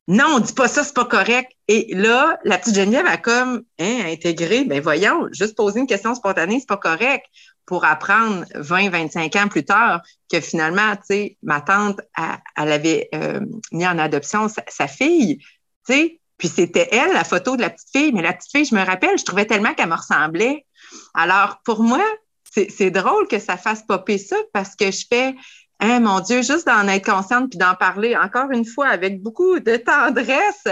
Non, 0.09 0.37
on 0.37 0.39
dit 0.39 0.53
pas 0.53 0.69
ça, 0.69 0.85
c'est 0.85 0.95
pas 0.95 1.05
correct. 1.05 1.51
Et 1.69 1.93
là, 1.95 2.39
la 2.45 2.59
petite 2.59 2.77
Geneviève 2.77 3.07
a 3.07 3.17
comme 3.17 3.63
hein, 3.79 4.03
intégré, 4.07 4.65
ben 4.65 4.81
voyons, 4.81 5.29
juste 5.33 5.57
poser 5.57 5.81
une 5.81 5.87
question 5.87 6.15
spontanée, 6.15 6.61
c'est 6.61 6.69
pas 6.69 6.77
correct 6.77 7.27
pour 7.67 7.85
apprendre 7.85 8.45
20, 8.55 8.91
25 8.91 9.37
ans 9.37 9.49
plus 9.49 9.65
tard 9.65 10.01
que 10.33 10.41
finalement, 10.41 10.95
tu 10.97 11.03
sais, 11.07 11.39
ma 11.43 11.61
tante, 11.61 12.01
elle, 12.57 12.73
avait 12.73 13.09
euh, 13.15 13.41
mis 13.73 13.87
en 13.87 13.99
adoption 13.99 14.47
sa, 14.49 14.87
fille, 14.87 15.39
tu 15.87 15.93
sais, 15.93 16.21
puis 16.39 16.49
c'était 16.49 16.89
elle, 16.93 17.13
la 17.13 17.25
photo 17.25 17.57
de 17.57 17.63
la 17.63 17.71
petite 17.71 17.89
fille. 17.93 18.13
Mais 18.13 18.23
la 18.23 18.33
petite 18.33 18.53
fille, 18.53 18.65
je 18.65 18.75
me 18.75 18.85
rappelle, 18.85 19.19
je 19.19 19.25
trouvais 19.25 19.47
tellement 19.47 19.75
qu'elle 19.75 19.89
me 19.89 19.97
ressemblait. 19.97 20.67
Alors, 21.15 21.61
pour 21.65 21.83
moi, 21.83 22.05
c'est 22.69 22.91
drôle 22.91 23.29
que 23.29 23.39
ça 23.39 23.57
fasse 23.57 23.83
popper 23.83 24.19
ça 24.19 24.37
parce 24.53 24.75
que 24.75 24.91
je 24.91 25.05
fais, 25.09 25.35
hein, 25.81 26.01
mon 26.01 26.21
Dieu, 26.21 26.43
juste 26.43 26.67
d'en 26.67 26.89
être 26.89 27.05
consciente 27.05 27.51
puis 27.51 27.59
d'en 27.59 27.75
parler 27.75 28.17
encore 28.17 28.51
une 28.51 28.65
fois 28.65 28.89
avec 28.89 29.23
beaucoup 29.23 29.61
de 29.61 29.77
tendresse 29.77 30.65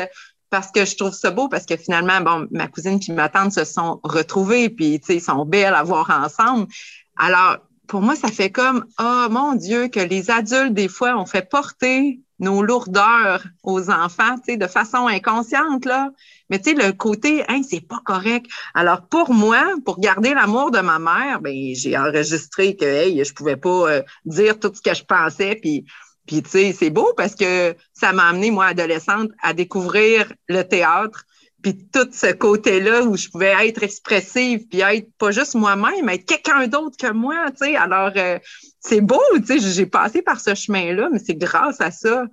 parce 0.55 0.71
que 0.71 0.85
je 0.85 0.97
trouve 0.97 1.12
ça 1.12 1.33
beau, 1.33 1.49
parce 1.49 1.67
que 1.67 1.76
finalement, 1.76 2.21
bon, 2.21 2.47
ma 2.53 2.69
cousine 2.69 3.00
et 3.09 3.12
ma 3.12 3.29
tante 3.29 3.50
se 3.50 3.64
sont 3.64 3.99
retrouvées, 4.05 4.71
puis, 4.71 5.00
tu 5.00 5.07
sais, 5.07 5.17
ils 5.17 5.21
sont 5.21 5.45
belles 5.45 5.75
à 5.75 5.83
voir 5.83 6.09
ensemble. 6.11 6.69
Alors, 7.17 7.59
pour 7.88 8.03
moi, 8.03 8.14
ça 8.14 8.29
fait 8.29 8.50
comme, 8.50 8.85
oh 9.00 9.26
mon 9.31 9.55
Dieu, 9.55 9.88
que 9.88 9.99
les 9.99 10.31
adultes, 10.31 10.73
des 10.73 10.87
fois, 10.87 11.17
ont 11.17 11.26
fait 11.26 11.49
porter 11.49 12.21
nos 12.38 12.62
lourdeurs 12.62 13.43
aux 13.64 13.91
enfants, 13.91 14.37
tu 14.37 14.53
sais, 14.53 14.57
de 14.57 14.69
façon 14.69 15.09
inconsciente, 15.09 15.87
là. 15.87 16.11
Mais 16.51 16.59
tu 16.59 16.71
sais, 16.71 16.77
le 16.77 16.93
côté, 16.93 17.45
hein, 17.49 17.63
c'est 17.69 17.87
pas 17.87 18.01
correct. 18.05 18.47
Alors, 18.75 19.07
pour 19.09 19.33
moi, 19.33 19.65
pour 19.85 20.01
garder 20.01 20.35
l'amour 20.35 20.71
de 20.71 20.81
ma 20.81 20.99
mère, 20.99 21.41
ben, 21.41 21.75
j'ai 21.75 21.97
enregistré 21.97 22.77
que, 22.77 22.85
hey, 22.85 23.25
je 23.25 23.33
pouvais 23.33 23.57
pas 23.57 23.91
euh, 23.91 24.03
dire 24.25 24.59
tout 24.59 24.73
ce 24.75 24.83
que 24.83 24.95
je 24.95 25.05
pensais, 25.05 25.57
puis 25.61 25.85
puis, 26.27 26.43
tu 26.43 26.51
sais, 26.51 26.73
c'est 26.73 26.91
beau 26.91 27.13
parce 27.17 27.35
que 27.35 27.77
ça 27.93 28.13
m'a 28.13 28.29
amené, 28.29 28.51
moi, 28.51 28.67
adolescente, 28.67 29.31
à 29.43 29.53
découvrir 29.53 30.33
le 30.49 30.63
théâtre, 30.63 31.25
puis 31.63 31.77
tout 31.93 32.09
ce 32.13 32.33
côté-là 32.33 33.03
où 33.03 33.17
je 33.17 33.29
pouvais 33.29 33.55
être 33.67 33.83
expressive, 33.83 34.67
puis 34.69 34.81
être 34.81 35.09
pas 35.19 35.31
juste 35.31 35.55
moi-même, 35.55 36.09
être 36.09 36.25
quelqu'un 36.25 36.67
d'autre 36.67 36.97
que 36.97 37.13
moi, 37.13 37.51
tu 37.51 37.67
sais. 37.67 37.77
Alors, 37.77 38.13
euh, 38.17 38.39
c'est 38.81 39.01
beau, 39.01 39.21
tu 39.37 39.61
sais, 39.61 39.71
j'ai 39.73 39.87
passé 39.87 40.23
par 40.23 40.41
ce 40.41 40.55
chemin-là, 40.55 41.09
mais 41.13 41.19
c'est 41.19 41.35
grâce 41.35 41.81
à 41.81 41.91
ça 41.91 42.27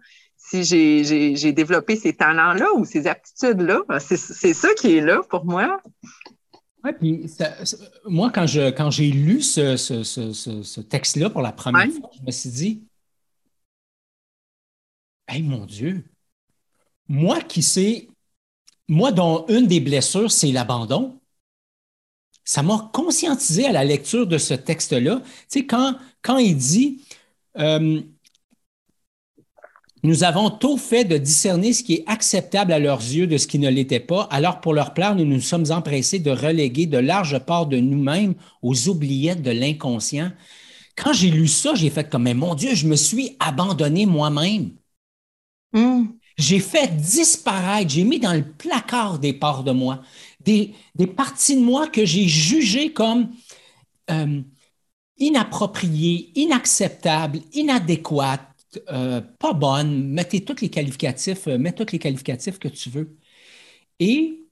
si 0.51 1.35
j'ai 1.35 1.53
développé 1.53 1.95
ces 1.95 2.13
talents-là 2.13 2.67
ou 2.75 2.85
ces 2.85 3.07
aptitudes-là? 3.07 3.81
C'est 3.99 4.53
ça 4.53 4.69
qui 4.75 4.97
est 4.97 5.01
là 5.01 5.21
pour 5.29 5.45
moi. 5.45 5.81
Oui, 6.83 6.91
puis 6.99 7.25
moi, 8.05 8.31
quand 8.33 8.47
j'ai 8.47 8.73
quand 8.73 8.89
lu 8.97 9.41
ce, 9.41 9.77
ce, 9.77 10.03
ce, 10.03 10.33
ce 10.33 10.81
texte-là 10.81 11.29
pour 11.29 11.41
la 11.41 11.51
première 11.51 11.91
fois, 11.91 12.09
je 12.17 12.25
me 12.25 12.31
suis 12.31 12.49
dit, 12.49 12.83
Hey 15.27 15.43
mon 15.43 15.65
Dieu, 15.65 16.03
moi 17.07 17.39
qui 17.41 17.61
sais, 17.61 18.09
moi 18.89 19.11
dont 19.11 19.45
une 19.47 19.67
des 19.67 19.79
blessures, 19.79 20.31
c'est 20.31 20.51
l'abandon, 20.51 21.19
ça 22.43 22.63
m'a 22.63 22.89
conscientisé 22.91 23.65
à 23.65 23.71
la 23.71 23.85
lecture 23.85 24.27
de 24.27 24.37
ce 24.37 24.53
texte-là. 24.55 25.21
Tu 25.21 25.25
sais, 25.47 25.65
quand, 25.65 25.97
quand 26.21 26.39
il 26.39 26.57
dit 26.57 27.05
euh, 27.57 28.01
Nous 30.03 30.23
avons 30.23 30.49
tôt 30.49 30.77
fait 30.77 31.05
de 31.05 31.17
discerner 31.17 31.73
ce 31.73 31.83
qui 31.83 31.95
est 31.95 32.03
acceptable 32.07 32.73
à 32.73 32.79
leurs 32.79 33.01
yeux 33.01 33.27
de 33.27 33.37
ce 33.37 33.45
qui 33.45 33.59
ne 33.59 33.69
l'était 33.69 33.99
pas, 33.99 34.23
alors 34.31 34.59
pour 34.59 34.73
leur 34.73 34.93
plaire, 34.93 35.15
nous 35.15 35.25
nous 35.25 35.41
sommes 35.41 35.65
empressés 35.69 36.17
de 36.17 36.31
reléguer 36.31 36.87
de 36.87 36.97
larges 36.97 37.37
parts 37.39 37.67
de 37.67 37.77
nous-mêmes 37.77 38.33
aux 38.63 38.89
oubliettes 38.89 39.43
de 39.43 39.51
l'inconscient. 39.51 40.31
Quand 40.95 41.13
j'ai 41.13 41.29
lu 41.29 41.47
ça, 41.47 41.75
j'ai 41.75 41.91
fait 41.91 42.09
comme, 42.09 42.23
mais 42.23 42.33
mon 42.33 42.55
Dieu, 42.55 42.73
je 42.73 42.87
me 42.87 42.95
suis 42.95 43.35
abandonné 43.39 44.07
moi-même. 44.07 44.71
Hmm. 45.73 46.05
J'ai 46.37 46.59
fait 46.59 46.95
disparaître, 46.95 47.91
j'ai 47.91 48.03
mis 48.03 48.19
dans 48.19 48.33
le 48.33 48.43
placard 48.43 49.19
des 49.19 49.33
parts 49.33 49.63
de 49.63 49.71
moi, 49.71 50.01
des, 50.39 50.73
parties 51.15 51.55
de 51.55 51.61
moi 51.61 51.87
que 51.87 52.05
j'ai 52.05 52.27
jugées 52.27 52.91
comme 52.93 53.29
euh, 54.09 54.41
inappropriées, 55.17 56.31
inacceptables, 56.35 57.41
inadéquates, 57.53 58.50
euh, 58.89 59.21
pas 59.21 59.53
bonnes. 59.53 60.07
Mettez 60.09 60.43
tous 60.45 60.61
les 60.61 60.69
qualificatifs, 60.69 61.47
euh, 61.47 61.57
mets 61.57 61.73
tous 61.73 61.91
les 61.91 61.99
qualificatifs 61.99 62.59
que 62.59 62.67
tu 62.67 62.89
veux. 62.89 63.17
Et 63.99 64.47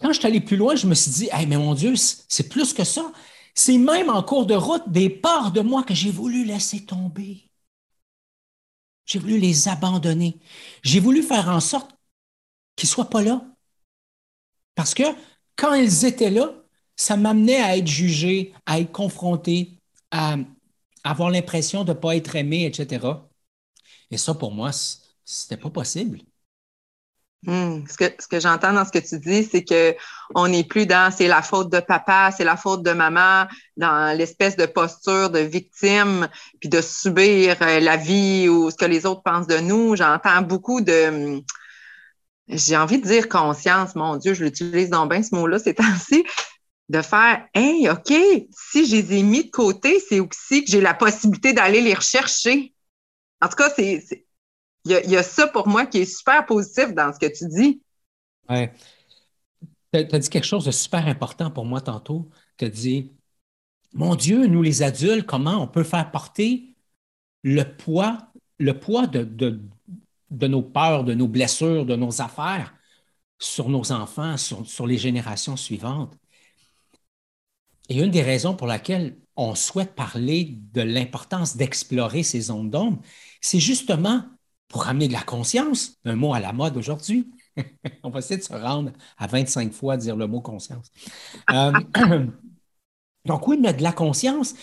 quand 0.00 0.12
je 0.12 0.18
suis 0.18 0.26
allé 0.26 0.40
plus 0.40 0.56
loin, 0.56 0.74
je 0.76 0.86
me 0.86 0.94
suis 0.94 1.10
dit, 1.10 1.28
mais 1.48 1.56
mon 1.58 1.74
Dieu, 1.74 1.94
c'est 1.96 2.48
plus 2.48 2.72
que 2.72 2.84
ça. 2.84 3.12
C'est 3.54 3.78
même 3.78 4.08
en 4.10 4.22
cours 4.22 4.46
de 4.46 4.54
route 4.54 4.82
des 4.88 5.10
parts 5.10 5.52
de 5.52 5.60
moi 5.60 5.82
que 5.82 5.94
j'ai 5.94 6.10
voulu 6.10 6.44
laisser 6.44 6.86
tomber. 6.86 7.50
J'ai 9.04 9.18
voulu 9.18 9.38
les 9.38 9.68
abandonner. 9.68 10.38
J'ai 10.82 11.00
voulu 11.00 11.22
faire 11.22 11.48
en 11.48 11.60
sorte 11.60 11.90
qu'ils 12.76 12.88
ne 12.88 12.92
soient 12.92 13.10
pas 13.10 13.22
là. 13.22 13.44
Parce 14.74 14.94
que 14.94 15.02
quand 15.56 15.74
ils 15.74 16.04
étaient 16.04 16.30
là, 16.30 16.54
ça 16.96 17.16
m'amenait 17.16 17.60
à 17.60 17.76
être 17.76 17.86
jugé, 17.86 18.54
à 18.66 18.80
être 18.80 18.92
confronté, 18.92 19.78
à 20.10 20.36
avoir 21.04 21.30
l'impression 21.30 21.84
de 21.84 21.92
ne 21.92 21.98
pas 21.98 22.16
être 22.16 22.36
aimé, 22.36 22.66
etc. 22.66 23.06
Et 24.10 24.18
ça, 24.18 24.34
pour 24.34 24.52
moi, 24.52 24.72
ce 24.72 24.98
n'était 25.44 25.60
pas 25.60 25.70
possible. 25.70 26.20
Hmm. 27.46 27.86
Ce 27.88 27.96
que, 27.96 28.04
ce 28.18 28.28
que 28.28 28.38
j'entends 28.38 28.74
dans 28.74 28.84
ce 28.84 28.90
que 28.92 28.98
tu 28.98 29.18
dis, 29.18 29.44
c'est 29.44 29.64
que 29.64 29.96
on 30.34 30.48
n'est 30.48 30.64
plus 30.64 30.84
dans 30.84 31.10
c'est 31.10 31.26
la 31.26 31.40
faute 31.40 31.72
de 31.72 31.80
papa, 31.80 32.30
c'est 32.36 32.44
la 32.44 32.58
faute 32.58 32.82
de 32.82 32.92
maman, 32.92 33.46
dans 33.78 34.14
l'espèce 34.16 34.56
de 34.56 34.66
posture 34.66 35.30
de 35.30 35.38
victime, 35.38 36.28
puis 36.60 36.68
de 36.68 36.82
subir 36.82 37.56
euh, 37.62 37.80
la 37.80 37.96
vie 37.96 38.46
ou 38.50 38.70
ce 38.70 38.76
que 38.76 38.84
les 38.84 39.06
autres 39.06 39.22
pensent 39.22 39.46
de 39.46 39.58
nous. 39.58 39.96
J'entends 39.96 40.42
beaucoup 40.42 40.82
de 40.82 41.42
j'ai 42.50 42.76
envie 42.76 43.00
de 43.00 43.06
dire 43.06 43.28
conscience, 43.28 43.94
mon 43.94 44.16
Dieu, 44.16 44.34
je 44.34 44.44
l'utilise 44.44 44.90
dans 44.90 45.06
bien 45.06 45.22
ce 45.22 45.34
mot-là 45.34 45.58
ces 45.58 45.74
temps-ci, 45.74 46.24
de 46.90 47.02
faire 47.02 47.46
Hey, 47.54 47.88
OK, 47.88 48.12
si 48.50 48.84
je 48.84 48.96
les 48.96 49.18
ai 49.18 49.22
mis 49.22 49.44
de 49.44 49.50
côté, 49.50 50.00
c'est 50.00 50.18
aussi 50.18 50.64
que 50.64 50.70
j'ai 50.70 50.80
la 50.80 50.92
possibilité 50.92 51.52
d'aller 51.52 51.80
les 51.80 51.94
rechercher. 51.94 52.74
En 53.40 53.48
tout 53.48 53.54
cas, 53.54 53.70
c'est 53.70 54.26
il 54.86 54.92
y, 54.92 55.16
a, 55.16 55.22
ça 55.22 55.46
pour 55.46 55.68
moi 55.68 55.86
qui 55.86 55.98
est 55.98 56.04
super 56.06 56.44
positif 56.46 56.94
dans 56.94 57.12
ce 57.12 57.18
que 57.18 57.26
tu 57.26 57.46
dis. 57.48 57.82
Oui. 58.48 58.66
Tu 59.92 59.98
as, 60.00 60.18
dit 60.18 60.28
quelque 60.30 60.46
chose 60.46 60.64
de 60.64 60.70
super 60.70 61.06
important 61.06 61.50
pour 61.50 61.66
moi 61.66 61.80
tantôt. 61.82 62.30
Tu 62.56 62.64
as 62.64 62.70
dit, 62.70 63.12
mon 63.92 64.14
Dieu, 64.14 64.46
nous 64.46 64.62
les 64.62 64.82
adultes, 64.82 65.26
comment 65.26 65.62
on 65.62 65.68
peut 65.68 65.84
faire 65.84 66.10
porter 66.10 66.74
le 67.42 67.62
poids, 67.64 68.32
le 68.58 68.80
poids 68.80 69.06
de, 69.06 69.22
de, 69.22 70.46
nos 70.46 70.62
peurs, 70.62 71.04
de 71.04 71.12
nos 71.12 71.28
blessures, 71.28 71.84
de 71.84 71.94
nos 71.94 72.22
affaires 72.22 72.74
sur 73.38 73.68
nos 73.68 73.92
enfants, 73.92 74.38
sur, 74.38 74.66
sur 74.66 74.86
les 74.86 74.98
générations 74.98 75.56
suivantes? 75.56 76.16
Et 77.90 77.98
une 77.98 78.10
des 78.10 78.22
raisons 78.22 78.54
pour 78.54 78.68
laquelle 78.68 79.18
on 79.36 79.54
souhaite 79.56 79.94
parler 79.94 80.58
de 80.72 80.80
l'importance 80.80 81.56
d'explorer 81.56 82.22
ces 82.22 82.40
zones 82.42 82.70
d'ombre, 82.70 83.00
c'est 83.40 83.58
justement 83.58 84.22
pour 84.68 84.86
amener 84.86 85.08
de 85.08 85.12
la 85.12 85.22
conscience, 85.22 85.98
un 86.04 86.14
mot 86.14 86.32
à 86.32 86.38
la 86.38 86.52
mode 86.52 86.76
aujourd'hui. 86.76 87.28
On 88.04 88.10
va 88.10 88.20
essayer 88.20 88.38
de 88.38 88.44
se 88.44 88.52
rendre 88.52 88.92
à 89.18 89.26
25 89.26 89.72
fois 89.72 89.96
dire 89.96 90.14
le 90.14 90.28
mot 90.28 90.40
conscience. 90.40 90.92
Euh, 91.50 91.72
donc 93.24 93.48
oui, 93.48 93.58
mettre 93.58 93.78
de 93.78 93.82
la 93.82 93.92
conscience, 93.92 94.54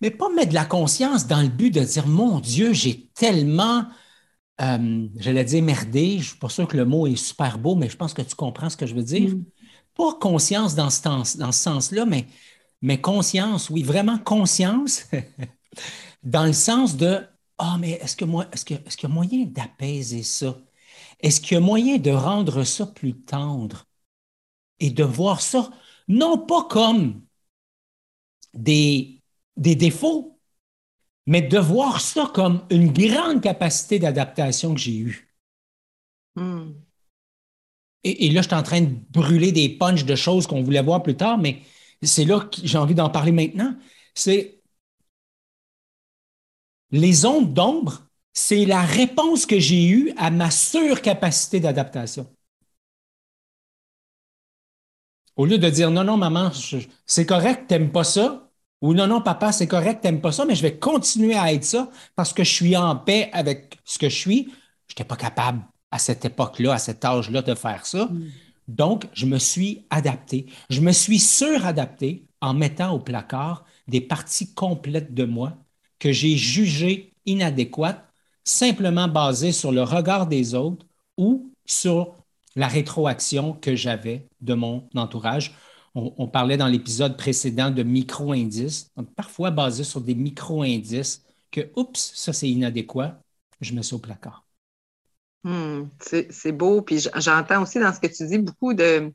mais 0.00 0.10
pas 0.10 0.30
mettre 0.30 0.48
de 0.48 0.54
la 0.54 0.64
conscience 0.64 1.26
dans 1.26 1.42
le 1.42 1.48
but 1.48 1.70
de 1.70 1.80
dire, 1.80 2.06
mon 2.06 2.40
Dieu, 2.40 2.72
j'ai 2.72 3.10
tellement, 3.14 3.84
euh, 4.62 5.08
j'allais 5.16 5.44
dire 5.44 5.62
merdé, 5.62 6.12
je 6.12 6.16
ne 6.16 6.22
suis 6.22 6.38
pas 6.38 6.48
sûr 6.48 6.66
que 6.66 6.78
le 6.78 6.86
mot 6.86 7.06
est 7.06 7.16
super 7.16 7.58
beau, 7.58 7.74
mais 7.74 7.90
je 7.90 7.96
pense 7.98 8.14
que 8.14 8.22
tu 8.22 8.34
comprends 8.34 8.70
ce 8.70 8.78
que 8.78 8.86
je 8.86 8.94
veux 8.94 9.02
dire. 9.02 9.28
Mm. 9.34 9.44
pas 9.94 10.14
conscience 10.14 10.74
dans 10.74 10.88
ce, 10.88 11.02
dans 11.02 11.52
ce 11.52 11.62
sens-là, 11.62 12.06
mais, 12.06 12.26
mais 12.82 13.00
conscience, 13.00 13.70
oui, 13.70 13.82
vraiment 13.82 14.18
conscience, 14.18 15.08
dans 16.22 16.44
le 16.44 16.52
sens 16.52 16.96
de 16.96 17.26
Ah, 17.58 17.76
mais 17.80 17.92
est-ce 17.92 18.16
que 18.16 18.24
moi, 18.24 18.46
est-ce 18.52 18.64
que, 18.64 18.74
est-ce 18.74 18.96
qu'il 18.96 19.08
y 19.08 19.12
a 19.12 19.14
moyen 19.14 19.44
d'apaiser 19.46 20.22
ça? 20.22 20.58
Est-ce 21.20 21.40
qu'il 21.40 21.54
y 21.54 21.58
a 21.58 21.60
moyen 21.60 21.98
de 21.98 22.10
rendre 22.10 22.64
ça 22.64 22.86
plus 22.86 23.14
tendre 23.14 23.86
et 24.80 24.90
de 24.90 25.04
voir 25.04 25.40
ça 25.40 25.70
non 26.08 26.38
pas 26.38 26.64
comme 26.64 27.22
des, 28.54 29.22
des 29.56 29.76
défauts, 29.76 30.40
mais 31.26 31.42
de 31.42 31.58
voir 31.58 32.00
ça 32.00 32.30
comme 32.34 32.66
une 32.70 32.92
grande 32.92 33.40
capacité 33.40 33.98
d'adaptation 33.98 34.74
que 34.74 34.80
j'ai 34.80 34.96
eue. 34.96 35.28
Hmm. 36.34 36.72
Et, 38.04 38.30
là, 38.30 38.42
je 38.42 38.48
suis 38.48 38.56
en 38.56 38.64
train 38.64 38.80
de 38.80 38.96
brûler 39.10 39.52
des 39.52 39.68
punches 39.68 40.04
de 40.04 40.16
choses 40.16 40.48
qu'on 40.48 40.62
voulait 40.62 40.82
voir 40.82 41.04
plus 41.04 41.16
tard, 41.16 41.38
mais 41.38 41.62
c'est 42.02 42.24
là 42.24 42.40
que 42.40 42.60
j'ai 42.64 42.78
envie 42.78 42.94
d'en 42.94 43.10
parler 43.10 43.32
maintenant. 43.32 43.74
C'est 44.14 44.60
les 46.90 47.24
ondes 47.24 47.54
d'ombre, 47.54 48.02
c'est 48.32 48.64
la 48.64 48.82
réponse 48.82 49.46
que 49.46 49.58
j'ai 49.58 49.88
eue 49.88 50.12
à 50.16 50.30
ma 50.30 50.50
surcapacité 50.50 51.60
d'adaptation. 51.60 52.26
Au 55.36 55.46
lieu 55.46 55.58
de 55.58 55.70
dire 55.70 55.90
non, 55.90 56.04
non, 56.04 56.16
maman, 56.16 56.50
c'est 57.06 57.26
correct, 57.26 57.66
t'aimes 57.68 57.90
pas 57.90 58.04
ça, 58.04 58.50
ou 58.82 58.94
non, 58.94 59.06
non, 59.06 59.22
papa, 59.22 59.52
c'est 59.52 59.68
correct, 59.68 60.02
t'aimes 60.02 60.20
pas 60.20 60.32
ça, 60.32 60.44
mais 60.44 60.54
je 60.54 60.62
vais 60.62 60.76
continuer 60.76 61.36
à 61.36 61.52
être 61.52 61.64
ça 61.64 61.88
parce 62.16 62.32
que 62.32 62.44
je 62.44 62.52
suis 62.52 62.76
en 62.76 62.96
paix 62.96 63.30
avec 63.32 63.78
ce 63.84 63.96
que 63.96 64.08
je 64.08 64.16
suis. 64.16 64.52
Je 64.88 64.92
n'étais 64.92 65.04
pas 65.04 65.16
capable 65.16 65.62
à 65.90 65.98
cette 65.98 66.24
époque-là, 66.24 66.74
à 66.74 66.78
cet 66.78 67.04
âge-là, 67.04 67.42
de 67.42 67.54
faire 67.54 67.86
ça. 67.86 68.06
Mm. 68.06 68.30
Donc, 68.68 69.06
je 69.12 69.26
me 69.26 69.38
suis 69.38 69.86
adapté. 69.90 70.46
Je 70.70 70.80
me 70.80 70.92
suis 70.92 71.18
suradapté 71.18 72.26
en 72.40 72.54
mettant 72.54 72.92
au 72.92 72.98
placard 72.98 73.64
des 73.88 74.00
parties 74.00 74.54
complètes 74.54 75.14
de 75.14 75.24
moi 75.24 75.56
que 75.98 76.12
j'ai 76.12 76.36
jugées 76.36 77.14
inadéquates, 77.26 78.04
simplement 78.44 79.08
basées 79.08 79.52
sur 79.52 79.72
le 79.72 79.82
regard 79.82 80.26
des 80.26 80.54
autres 80.54 80.86
ou 81.16 81.52
sur 81.64 82.16
la 82.56 82.66
rétroaction 82.66 83.52
que 83.54 83.76
j'avais 83.76 84.28
de 84.40 84.54
mon 84.54 84.88
entourage 84.94 85.54
on, 85.94 86.26
parlait 86.28 86.56
dans 86.56 86.68
l'épisode 86.68 87.16
précédent 87.16 87.70
de 87.70 87.82
micro-indices, 87.82 88.90
donc 88.96 89.14
parfois 89.14 89.50
basé 89.50 89.84
sur 89.84 90.00
des 90.00 90.14
micro-indices 90.14 91.22
que, 91.50 91.70
oups, 91.76 92.12
ça 92.14 92.32
c'est 92.32 92.48
inadéquat, 92.48 93.20
je 93.60 93.74
mets 93.74 93.82
ça 93.82 93.96
au 93.96 93.98
placard. 93.98 94.44
Hmm, 95.44 95.86
c'est 96.00 96.52
beau. 96.52 96.82
Puis 96.82 97.08
j'entends 97.16 97.62
aussi 97.62 97.80
dans 97.80 97.92
ce 97.92 98.00
que 98.00 98.06
tu 98.06 98.26
dis 98.26 98.38
beaucoup 98.38 98.74
de, 98.74 99.12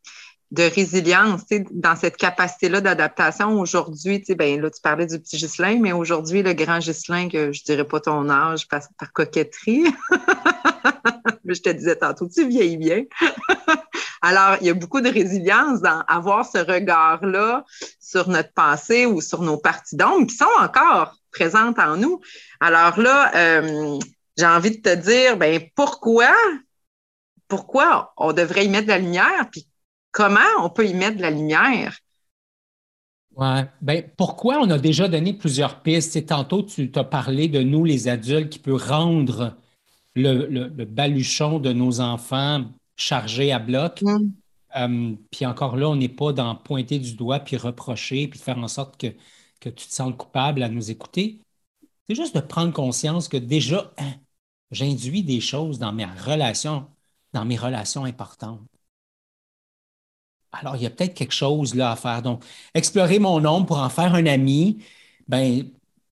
résilience, 0.56 1.44
dans 1.72 1.96
cette 1.96 2.18
capacité-là 2.18 2.82
d'adaptation. 2.82 3.60
Aujourd'hui, 3.60 4.24
ben, 4.38 4.62
là, 4.62 4.70
tu 4.70 4.82
parlais 4.82 5.06
du 5.06 5.20
petit 5.20 5.38
Gislain, 5.38 5.80
mais 5.80 5.94
aujourd'hui, 5.94 6.44
le 6.44 6.54
grand 6.54 6.80
Gislain, 6.82 7.30
que 7.30 7.54
je 7.54 7.64
dirais 7.64 7.86
pas 7.86 8.02
ton 8.02 8.30
âge 8.30 8.68
par, 8.68 8.82
par 9.00 9.14
coquetterie, 9.14 9.86
mais 11.46 11.54
je 11.56 11.62
te 11.62 11.70
disais 11.70 11.96
tantôt, 11.96 12.28
tu 12.28 12.48
vieillis 12.48 12.78
bien. 12.78 13.04
Alors, 14.22 14.58
il 14.60 14.68
y 14.68 14.70
a 14.70 14.74
beaucoup 14.74 15.00
de 15.00 15.10
résilience 15.10 15.80
dans 15.82 16.02
avoir 16.08 16.46
ce 16.46 16.58
regard-là 16.58 17.64
sur 18.00 18.28
notre 18.28 18.52
passé 18.54 19.06
ou 19.06 19.22
sur 19.22 19.42
nos 19.42 19.58
parties 19.58 19.96
d'ombre 19.96 20.28
qui 20.28 20.36
sont 20.36 20.46
encore 20.60 21.16
présentes 21.32 21.80
en 21.80 21.98
nous. 21.98 22.20
Alors 22.60 23.00
là, 23.00 23.32
euh, 23.36 24.00
j'ai 24.38 24.46
envie 24.46 24.78
de 24.78 24.82
te 24.82 24.96
dire, 24.96 25.38
ben 25.38 25.62
pourquoi, 25.76 26.34
pourquoi 27.48 28.14
on 28.18 28.34
devrait 28.34 28.66
y 28.66 28.70
mettre 28.70 28.86
de 28.86 28.92
la 28.92 29.00
lumière, 29.00 29.50
puis 29.52 29.68
comment 30.12 30.40
on 30.60 30.70
peut 30.70 30.88
y 30.88 30.94
mettre 30.94 31.18
de 31.18 31.22
la 31.22 31.32
lumière? 31.32 31.98
Oui, 33.36 33.60
ben, 33.82 34.04
pourquoi 34.18 34.60
on 34.60 34.70
a 34.72 34.80
déjà 34.80 35.08
donné 35.08 35.34
plusieurs 35.34 35.82
pistes? 35.82 36.26
tantôt, 36.26 36.64
tu 36.64 36.92
t'as 36.92 37.04
parlé 37.04 37.48
de 37.48 37.62
nous, 37.62 37.86
les 37.86 38.08
adultes, 38.08 38.50
qui 38.50 38.60
peut 38.60 38.76
rendre 38.76 39.56
le, 40.16 40.86
baluchon 40.86 41.60
de 41.60 41.72
nos 41.72 42.00
enfants 42.00 42.66
chargé 42.96 43.52
à 43.52 43.60
bloc. 43.60 44.02
Mm. 44.02 44.32
Euh, 44.76 45.14
puis 45.32 45.46
encore 45.46 45.78
là, 45.78 45.88
on 45.90 45.96
n'est 45.96 46.10
pas 46.10 46.34
dans 46.34 46.56
pointer 46.56 46.98
du 47.00 47.14
doigt, 47.14 47.40
puis 47.40 47.58
reprocher, 47.58 48.28
puis 48.28 48.40
faire 48.40 48.58
en 48.58 48.68
sorte 48.68 49.00
que, 49.00 49.08
que 49.60 49.70
tu 49.70 49.88
te 49.88 49.94
sentes 49.94 50.18
coupable 50.18 50.64
à 50.64 50.70
nous 50.70 50.90
écouter. 50.90 51.40
C'est 52.10 52.16
juste 52.16 52.36
de 52.36 52.42
prendre 52.42 52.74
conscience 52.74 53.28
que 53.28 53.38
déjà, 53.38 53.94
hein, 53.98 54.14
j'induis 54.72 55.24
des 55.24 55.42
choses 55.42 55.80
dans 55.80 55.94
mes 55.94 56.06
relations, 56.06 56.88
dans 57.34 57.46
mes 57.46 57.58
relations 57.58 58.06
importantes. 58.06 58.62
Alors, 60.52 60.76
il 60.76 60.84
y 60.84 60.86
a 60.86 60.90
peut-être 60.90 61.14
quelque 61.14 61.34
chose 61.34 61.76
là 61.76 61.92
à 61.92 61.96
faire. 61.96 62.22
Donc, 62.22 62.44
explorer 62.74 63.20
mon 63.20 63.44
ombre 63.46 63.66
pour 63.68 63.78
en 63.78 63.90
faire 63.90 64.16
un 64.16 64.26
ami, 64.26 64.84
ben, 65.28 65.64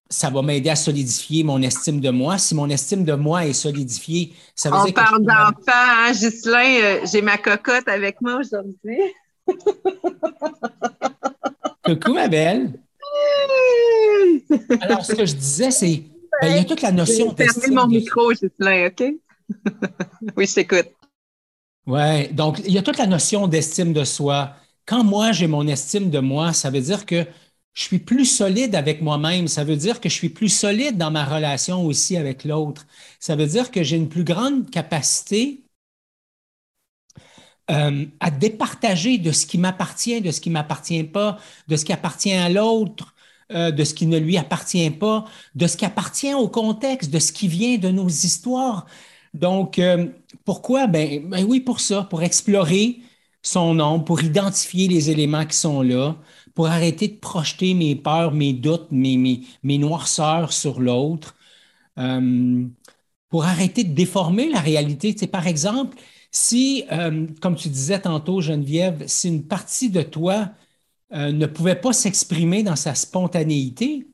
ça 0.08 0.30
va 0.30 0.42
m'aider 0.42 0.70
à 0.70 0.76
solidifier 0.76 1.42
mon 1.42 1.60
estime 1.62 2.00
de 2.00 2.10
moi. 2.10 2.38
Si 2.38 2.54
mon 2.54 2.68
estime 2.68 3.04
de 3.04 3.14
moi 3.14 3.46
est 3.46 3.52
solidifiée, 3.52 4.34
ça 4.54 4.70
veut 4.70 4.76
On 4.76 4.84
dire 4.84 4.94
que. 4.94 5.00
On 5.00 5.04
parle 5.04 5.24
d'enfant, 5.24 5.52
hein, 5.68 6.12
Ghislain? 6.12 6.80
Euh, 6.82 7.00
j'ai 7.10 7.22
ma 7.22 7.38
cocotte 7.38 7.88
avec 7.88 8.20
moi 8.20 8.36
aujourd'hui. 8.36 9.00
Coucou, 11.84 12.14
ma 12.14 12.28
belle. 12.28 12.78
Alors, 14.80 15.04
ce 15.04 15.14
que 15.14 15.26
je 15.26 15.34
disais, 15.34 15.70
c'est. 15.70 16.04
Ben, 16.40 16.48
il 16.48 16.56
y 16.56 16.58
a 16.58 16.64
toute 16.64 16.82
la 16.82 16.92
notion. 16.92 17.34
Fermez 17.34 17.74
mon 17.74 17.86
micro, 17.86 18.30
Ghislain, 18.30 18.88
OK? 18.88 19.04
oui, 20.36 20.46
je 20.46 20.54
t'écoute. 20.54 20.88
Oui, 21.86 22.28
donc 22.28 22.60
il 22.66 22.72
y 22.72 22.78
a 22.78 22.82
toute 22.82 22.98
la 22.98 23.06
notion 23.06 23.46
d'estime 23.46 23.92
de 23.92 24.04
soi. 24.04 24.54
Quand 24.86 25.04
moi, 25.04 25.32
j'ai 25.32 25.46
mon 25.46 25.66
estime 25.66 26.10
de 26.10 26.18
moi, 26.18 26.52
ça 26.52 26.70
veut 26.70 26.80
dire 26.80 27.06
que 27.06 27.24
je 27.74 27.82
suis 27.82 27.98
plus 27.98 28.24
solide 28.24 28.74
avec 28.74 29.02
moi-même. 29.02 29.48
Ça 29.48 29.62
veut 29.62 29.76
dire 29.76 30.00
que 30.00 30.08
je 30.08 30.14
suis 30.14 30.30
plus 30.30 30.48
solide 30.48 30.96
dans 30.96 31.10
ma 31.10 31.24
relation 31.24 31.84
aussi 31.84 32.16
avec 32.16 32.44
l'autre. 32.44 32.86
Ça 33.20 33.36
veut 33.36 33.46
dire 33.46 33.70
que 33.70 33.82
j'ai 33.82 33.96
une 33.96 34.08
plus 34.08 34.24
grande 34.24 34.70
capacité 34.70 35.62
euh, 37.70 38.06
à 38.20 38.30
départager 38.30 39.18
de 39.18 39.32
ce 39.32 39.44
qui 39.44 39.58
m'appartient, 39.58 40.20
de 40.20 40.30
ce 40.30 40.40
qui 40.40 40.50
ne 40.50 40.54
m'appartient 40.54 41.02
pas, 41.04 41.38
de 41.66 41.76
ce 41.76 41.84
qui 41.84 41.92
appartient 41.92 42.32
à 42.32 42.48
l'autre, 42.48 43.15
euh, 43.52 43.70
de 43.70 43.84
ce 43.84 43.94
qui 43.94 44.06
ne 44.06 44.18
lui 44.18 44.36
appartient 44.38 44.90
pas, 44.90 45.24
de 45.54 45.68
ce 45.68 45.76
qui 45.76 45.84
appartient 45.84 46.34
au 46.34 46.48
contexte, 46.48 47.12
de 47.12 47.20
ce 47.20 47.30
qui 47.30 47.46
vient 47.46 47.78
de 47.78 47.90
nos 47.90 48.08
histoires. 48.08 48.86
Donc, 49.34 49.78
euh, 49.78 50.08
pourquoi? 50.44 50.88
Ben, 50.88 51.28
ben, 51.28 51.44
oui, 51.44 51.60
pour 51.60 51.78
ça, 51.78 52.02
pour 52.02 52.24
explorer 52.24 52.98
son 53.42 53.74
nom, 53.74 54.00
pour 54.00 54.22
identifier 54.24 54.88
les 54.88 55.10
éléments 55.10 55.46
qui 55.46 55.56
sont 55.56 55.82
là, 55.82 56.16
pour 56.54 56.66
arrêter 56.66 57.06
de 57.06 57.16
projeter 57.18 57.74
mes 57.74 57.94
peurs, 57.94 58.32
mes 58.32 58.52
doutes, 58.52 58.90
mes, 58.90 59.16
mes, 59.62 59.78
noirceurs 59.78 60.52
sur 60.52 60.80
l'autre, 60.80 61.36
euh, 61.98 62.64
pour 63.28 63.44
arrêter 63.44 63.84
de 63.84 63.94
déformer 63.94 64.50
la 64.50 64.60
réalité. 64.60 65.14
C'est 65.16 65.28
par 65.28 65.46
exemple, 65.46 65.96
si, 66.32 66.84
comme 67.40 67.56
tu 67.56 67.68
disais 67.68 68.00
tantôt, 68.00 68.40
Geneviève, 68.40 69.04
si 69.06 69.28
une 69.28 69.46
partie 69.46 69.90
de 69.90 70.02
toi 70.02 70.50
euh, 71.12 71.32
ne 71.32 71.46
pouvait 71.46 71.80
pas 71.80 71.92
s'exprimer 71.92 72.62
dans 72.62 72.76
sa 72.76 72.94
spontanéité, 72.94 74.06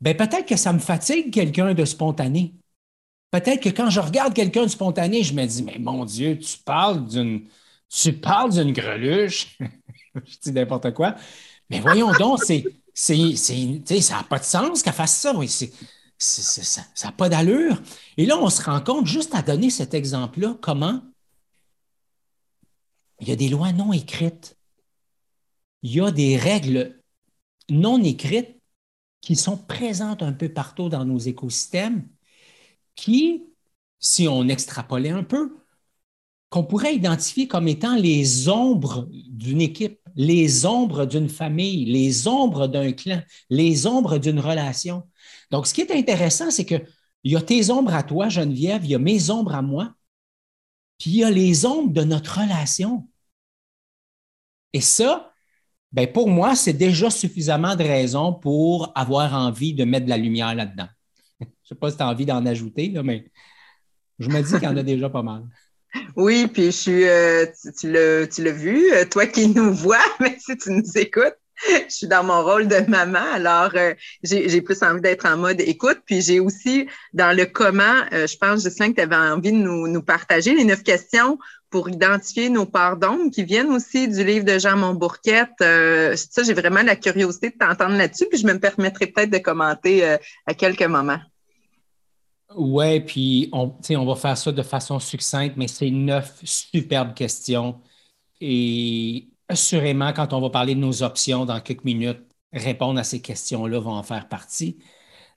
ben 0.00 0.16
peut-être 0.16 0.46
que 0.46 0.56
ça 0.56 0.72
me 0.72 0.78
fatigue 0.78 1.32
quelqu'un 1.32 1.74
de 1.74 1.84
spontané. 1.84 2.54
Peut-être 3.30 3.62
que 3.62 3.68
quand 3.68 3.90
je 3.90 4.00
regarde 4.00 4.34
quelqu'un 4.34 4.64
de 4.64 4.68
spontané, 4.68 5.22
je 5.22 5.34
me 5.34 5.44
dis, 5.44 5.62
mais 5.62 5.78
mon 5.78 6.04
Dieu, 6.04 6.38
tu 6.38 6.58
parles 6.58 7.06
d'une, 7.06 7.48
tu 7.88 8.12
parles 8.12 8.52
d'une 8.52 8.72
greluche. 8.72 9.58
je 10.14 10.36
dis 10.42 10.52
n'importe 10.52 10.92
quoi. 10.94 11.16
Mais 11.70 11.80
voyons 11.80 12.12
donc, 12.12 12.40
c'est, 12.44 12.64
c'est, 12.92 13.34
ça 13.36 14.16
n'a 14.16 14.22
pas 14.24 14.38
de 14.38 14.44
sens 14.44 14.82
qu'elle 14.82 14.92
fasse 14.92 15.20
ça. 15.20 15.32
Ça 16.18 17.06
n'a 17.06 17.12
pas 17.12 17.28
d'allure. 17.28 17.80
Et 18.16 18.26
là, 18.26 18.38
on 18.38 18.50
se 18.50 18.62
rend 18.62 18.80
compte, 18.80 19.06
juste 19.06 19.34
à 19.34 19.42
donner 19.42 19.70
cet 19.70 19.94
exemple-là, 19.94 20.56
comment 20.60 21.02
il 23.20 23.28
y 23.28 23.32
a 23.32 23.36
des 23.36 23.48
lois 23.48 23.72
non 23.72 23.92
écrites. 23.92 24.56
Il 25.84 25.92
y 25.92 26.00
a 26.00 26.10
des 26.10 26.36
règles 26.36 27.00
non 27.70 28.02
écrites 28.02 28.60
qui 29.20 29.36
sont 29.36 29.56
présentes 29.58 30.22
un 30.22 30.32
peu 30.32 30.48
partout 30.48 30.88
dans 30.88 31.04
nos 31.04 31.18
écosystèmes, 31.18 32.08
qui, 32.96 33.44
si 33.98 34.26
on 34.26 34.48
extrapolait 34.48 35.10
un 35.10 35.24
peu, 35.24 35.56
qu'on 36.48 36.64
pourrait 36.64 36.94
identifier 36.94 37.48
comme 37.48 37.68
étant 37.68 37.96
les 37.96 38.48
ombres 38.48 39.08
d'une 39.10 39.60
équipe, 39.60 40.00
les 40.16 40.64
ombres 40.64 41.04
d'une 41.04 41.28
famille, 41.28 41.84
les 41.84 42.28
ombres 42.28 42.66
d'un 42.66 42.92
clan, 42.92 43.22
les 43.50 43.86
ombres 43.86 44.18
d'une 44.18 44.40
relation. 44.40 45.06
Donc, 45.50 45.66
ce 45.66 45.74
qui 45.74 45.82
est 45.82 45.90
intéressant, 45.90 46.50
c'est 46.50 46.64
qu'il 46.64 46.86
y 47.24 47.36
a 47.36 47.42
tes 47.42 47.70
ombres 47.70 47.94
à 47.94 48.02
toi, 48.02 48.30
Geneviève, 48.30 48.84
il 48.84 48.92
y 48.92 48.94
a 48.94 48.98
mes 48.98 49.30
ombres 49.30 49.54
à 49.54 49.62
moi, 49.62 49.94
puis 50.98 51.10
il 51.10 51.16
y 51.16 51.24
a 51.24 51.30
les 51.30 51.66
ombres 51.66 51.92
de 51.92 52.04
notre 52.04 52.40
relation. 52.40 53.06
Et 54.72 54.80
ça, 54.80 55.33
ben 55.94 56.10
pour 56.10 56.28
moi, 56.28 56.56
c'est 56.56 56.72
déjà 56.72 57.08
suffisamment 57.08 57.76
de 57.76 57.84
raison 57.84 58.32
pour 58.32 58.90
avoir 58.96 59.32
envie 59.32 59.74
de 59.74 59.84
mettre 59.84 60.06
de 60.06 60.10
la 60.10 60.16
lumière 60.16 60.52
là-dedans. 60.52 60.88
Je 61.40 61.44
ne 61.46 61.50
sais 61.68 61.74
pas 61.76 61.88
si 61.88 61.96
tu 61.96 62.02
as 62.02 62.08
envie 62.08 62.26
d'en 62.26 62.44
ajouter, 62.46 62.92
mais 63.04 63.30
je 64.18 64.28
me 64.28 64.42
dis 64.42 64.52
qu'il 64.54 64.64
y 64.64 64.66
en 64.66 64.76
a 64.76 64.82
déjà 64.82 65.08
pas 65.08 65.22
mal. 65.22 65.44
Oui, 66.16 66.48
puis 66.52 66.64
je 66.64 66.70
suis, 66.70 67.04
euh, 67.04 67.46
tu, 67.78 67.92
tu 68.28 68.42
l'as 68.42 68.52
vu, 68.52 68.92
euh, 68.92 69.04
toi 69.08 69.28
qui 69.28 69.46
nous 69.46 69.72
vois, 69.72 70.04
mais 70.20 70.36
si 70.40 70.56
tu 70.56 70.72
nous 70.72 70.98
écoutes, 70.98 71.36
je 71.88 71.94
suis 71.94 72.06
dans 72.06 72.24
mon 72.24 72.42
rôle 72.42 72.68
de 72.68 72.78
maman, 72.88 73.24
alors 73.32 73.70
euh, 73.74 73.94
j'ai 74.22 74.60
plus 74.60 74.82
envie 74.82 75.00
d'être 75.00 75.26
en 75.26 75.36
mode 75.36 75.60
écoute. 75.60 76.00
Puis 76.06 76.20
j'ai 76.22 76.40
aussi, 76.40 76.88
dans 77.12 77.36
le 77.36 77.46
comment, 77.46 78.04
je 78.12 78.36
pense, 78.36 78.64
Jocelyn, 78.64 78.90
que 78.90 78.96
tu 78.96 79.00
avais 79.02 79.16
envie 79.16 79.52
de 79.52 79.56
nous, 79.56 80.02
partager 80.02 80.54
les 80.54 80.64
neuf 80.64 80.82
questions 80.82 81.38
pour 81.70 81.88
identifier 81.88 82.50
nos 82.50 82.66
parts 82.66 82.96
d'ombre 82.96 83.30
qui 83.30 83.44
viennent 83.44 83.70
aussi 83.70 84.08
du 84.08 84.24
livre 84.24 84.44
de 84.44 84.58
Jean 84.58 84.76
Montbourquette. 84.76 85.54
ça, 85.58 86.42
j'ai 86.42 86.54
vraiment 86.54 86.82
la 86.82 86.96
curiosité 86.96 87.50
de 87.50 87.56
t'entendre 87.56 87.96
là-dessus, 87.96 88.26
puis 88.28 88.38
je 88.38 88.46
me 88.46 88.58
permettrai 88.58 89.06
peut-être 89.06 89.30
de 89.30 89.38
commenter 89.38 90.04
à 90.46 90.54
quelques 90.54 90.82
moments. 90.82 91.20
Oui, 92.56 93.00
puis 93.00 93.48
on, 93.52 93.74
on 93.90 94.04
va 94.04 94.14
faire 94.14 94.38
ça 94.38 94.52
de 94.52 94.62
façon 94.62 95.00
succincte, 95.00 95.56
mais 95.56 95.66
c'est 95.66 95.90
neuf 95.90 96.40
superbes 96.44 97.14
questions. 97.14 97.80
Et 98.40 99.28
assurément, 99.48 100.12
quand 100.12 100.32
on 100.32 100.40
va 100.40 100.50
parler 100.50 100.74
de 100.74 100.80
nos 100.80 101.02
options 101.02 101.44
dans 101.44 101.60
quelques 101.60 101.84
minutes, 101.84 102.20
répondre 102.52 103.00
à 103.00 103.04
ces 103.04 103.20
questions-là 103.20 103.78
vont 103.80 103.94
en 103.94 104.02
faire 104.02 104.28
partie. 104.28 104.78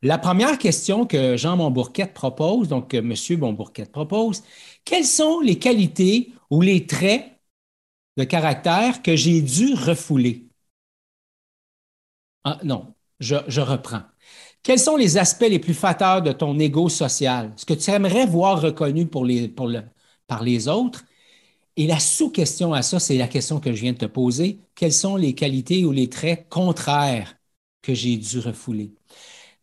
La 0.03 0.17
première 0.19 0.57
question 0.59 1.05
que 1.07 1.37
Jean 1.37 1.57
Montbourquette 1.57 2.13
propose, 2.13 2.67
donc 2.69 2.91
que 2.91 2.97
M. 2.97 3.13
Montbourquette 3.39 3.91
propose, 3.91 4.43
quelles 4.85 5.05
sont 5.05 5.39
les 5.41 5.59
qualités 5.59 6.33
ou 6.51 6.61
les 6.61 6.85
traits 6.87 7.25
de 8.17 8.23
caractère 8.23 9.01
que 9.01 9.15
j'ai 9.15 9.41
dû 9.41 9.73
refouler? 9.73 10.47
Ah, 12.43 12.59
non, 12.63 12.93
je 13.19 13.61
reprends. 13.61 14.03
Quels 14.63 14.79
sont 14.79 14.97
les 14.97 15.17
aspects 15.17 15.47
les 15.49 15.59
plus 15.59 15.73
fateurs 15.73 16.21
de 16.21 16.31
ton 16.31 16.57
ego 16.59 16.89
social? 16.89 17.53
Ce 17.57 17.65
que 17.65 17.73
tu 17.73 17.89
aimerais 17.91 18.25
voir 18.25 18.61
reconnu 18.61 19.07
par 19.07 20.43
les 20.43 20.67
autres? 20.67 21.05
Et 21.77 21.85
la 21.85 21.99
sous-question 21.99 22.73
à 22.73 22.81
ça, 22.81 22.99
c'est 22.99 23.17
la 23.17 23.27
question 23.27 23.59
que 23.59 23.71
je 23.71 23.81
viens 23.81 23.93
de 23.93 23.99
te 23.99 24.05
poser. 24.05 24.59
Quelles 24.73 24.93
sont 24.93 25.15
les 25.15 25.35
qualités 25.35 25.85
ou 25.85 25.91
les 25.91 26.09
traits 26.09 26.49
contraires 26.49 27.37
que 27.83 27.93
j'ai 27.93 28.17
dû 28.17 28.39
refouler? 28.39 28.95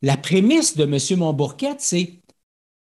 La 0.01 0.17
prémisse 0.17 0.77
de 0.77 0.85
M. 0.85 1.19
Montbourquette, 1.19 1.81
c'est 1.81 2.21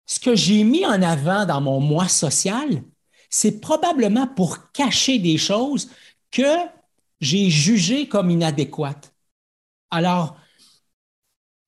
ce 0.05 0.19
que 0.19 0.35
j'ai 0.35 0.65
mis 0.65 0.85
en 0.85 1.01
avant 1.01 1.47
dans 1.47 1.61
mon 1.61 1.79
moi 1.81 2.09
social, 2.09 2.83
c'est 3.31 3.61
probablement 3.61 4.27
pour 4.27 4.73
cacher 4.73 5.19
des 5.19 5.39
choses 5.39 5.91
que 6.31 6.57
j'ai 7.21 7.51
jugées 7.51 8.09
comme 8.09 8.31
inadéquates. 8.31 9.15
Alors, 9.91 10.37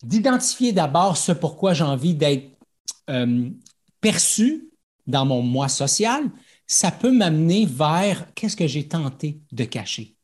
d'identifier 0.03 0.73
d'abord 0.73 1.17
ce 1.17 1.33
pourquoi 1.33 1.75
j'ai 1.75 1.85
envie 1.85 2.15
d'être 2.15 2.59
euh, 3.09 3.49
perçu 4.01 4.69
dans 5.07 5.25
mon 5.25 5.43
moi 5.43 5.69
social, 5.69 6.25
ça 6.67 6.91
peut 6.91 7.13
m'amener 7.13 7.67
vers 7.67 8.33
qu'est-ce 8.35 8.57
que 8.57 8.67
j'ai 8.67 8.89
tenté 8.89 9.41
de 9.53 9.65
cacher. 9.65 10.17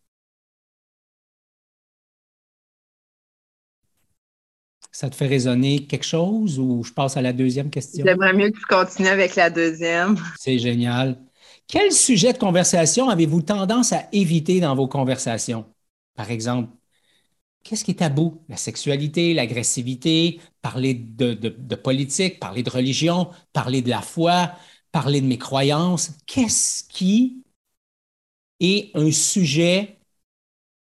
Ça 4.90 5.08
te 5.08 5.14
fait 5.14 5.26
résonner 5.26 5.86
quelque 5.86 6.04
chose 6.04 6.58
ou 6.58 6.84
je 6.84 6.92
passe 6.92 7.16
à 7.16 7.22
la 7.22 7.32
deuxième 7.32 7.70
question? 7.70 8.04
J'aimerais 8.04 8.34
mieux 8.34 8.50
que 8.50 8.58
tu 8.58 8.66
continues 8.66 9.08
avec 9.08 9.36
la 9.36 9.48
deuxième. 9.48 10.18
C'est 10.38 10.58
génial. 10.58 11.18
Quel 11.66 11.92
sujet 11.92 12.34
de 12.34 12.38
conversation 12.38 13.08
avez-vous 13.08 13.40
tendance 13.40 13.92
à 13.92 14.08
éviter 14.12 14.60
dans 14.60 14.74
vos 14.74 14.88
conversations? 14.88 15.64
Par 16.14 16.30
exemple, 16.30 16.68
Qu'est-ce 17.62 17.84
qui 17.84 17.92
est 17.92 17.94
tabou? 17.94 18.42
La 18.48 18.56
sexualité, 18.56 19.34
l'agressivité, 19.34 20.40
parler 20.62 20.94
de, 20.94 21.74
politique, 21.76 22.40
parler 22.40 22.62
de 22.62 22.70
religion, 22.70 23.30
parler 23.52 23.82
de 23.82 23.88
la 23.88 24.02
foi, 24.02 24.52
parler 24.92 25.20
de 25.20 25.26
mes 25.26 25.38
croyances. 25.38 26.12
Qu'est-ce 26.26 26.84
qui 26.84 27.42
est 28.60 28.90
un 28.94 29.10
sujet 29.10 29.98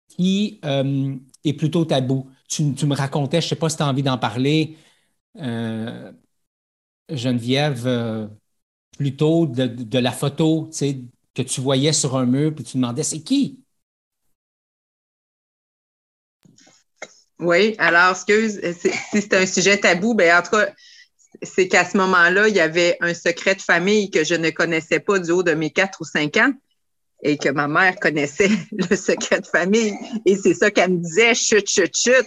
qui 0.09 0.59
euh, 0.65 1.15
est 1.43 1.53
plutôt 1.53 1.85
tabou? 1.85 2.29
Tu, 2.49 2.63
me 2.63 2.95
racontais, 2.95 3.41
je 3.41 3.45
ne 3.45 3.49
sais 3.49 3.55
pas 3.55 3.69
si 3.69 3.77
tu 3.77 3.83
as 3.83 3.87
envie 3.87 4.03
d'en 4.03 4.17
parler, 4.17 4.77
euh, 5.37 6.11
Geneviève, 7.09 7.87
euh, 7.87 8.27
plutôt 8.97 9.47
de, 9.47 9.65
de, 9.65 9.99
la 9.99 10.11
photo 10.11 10.69
que 11.33 11.41
tu 11.41 11.61
voyais 11.61 11.93
sur 11.93 12.15
un 12.15 12.25
mur, 12.25 12.53
puis 12.53 12.63
tu 12.63 12.77
demandais 12.77 13.03
c'est 13.03 13.21
qui? 13.21 13.63
Oui, 17.39 17.75
alors, 17.77 18.11
excuse, 18.11 18.61
si 18.79 18.91
c'est 19.21 19.33
un 19.33 19.45
sujet 19.45 19.77
tabou, 19.77 20.13
ben 20.13 20.37
en 20.37 20.43
tout 20.43 20.51
cas, 20.51 20.71
c'est 21.43 21.67
qu'à 21.67 21.85
ce 21.85 21.97
moment-là, 21.97 22.47
il 22.47 22.55
y 22.55 22.59
avait 22.59 22.97
un 23.01 23.13
secret 23.13 23.55
de 23.55 23.61
famille 23.61 24.09
que 24.09 24.23
je 24.23 24.35
ne 24.35 24.49
connaissais 24.49 24.99
pas 24.99 25.19
du 25.19 25.31
haut 25.31 25.43
de 25.43 25.53
mes 25.53 25.71
quatre 25.71 26.01
ou 26.01 26.05
cinq 26.05 26.37
ans 26.37 26.51
et 27.23 27.37
que 27.37 27.49
ma 27.49 27.67
mère 27.67 27.95
connaissait 27.99 28.49
le 28.71 28.95
secret 28.95 29.39
de 29.41 29.47
famille. 29.47 29.93
Et 30.25 30.35
c'est 30.35 30.53
ça 30.53 30.71
qu'elle 30.71 30.91
me 30.91 30.97
disait, 30.97 31.33
chut, 31.33 31.67
chut, 31.67 31.95
chut, 31.95 32.25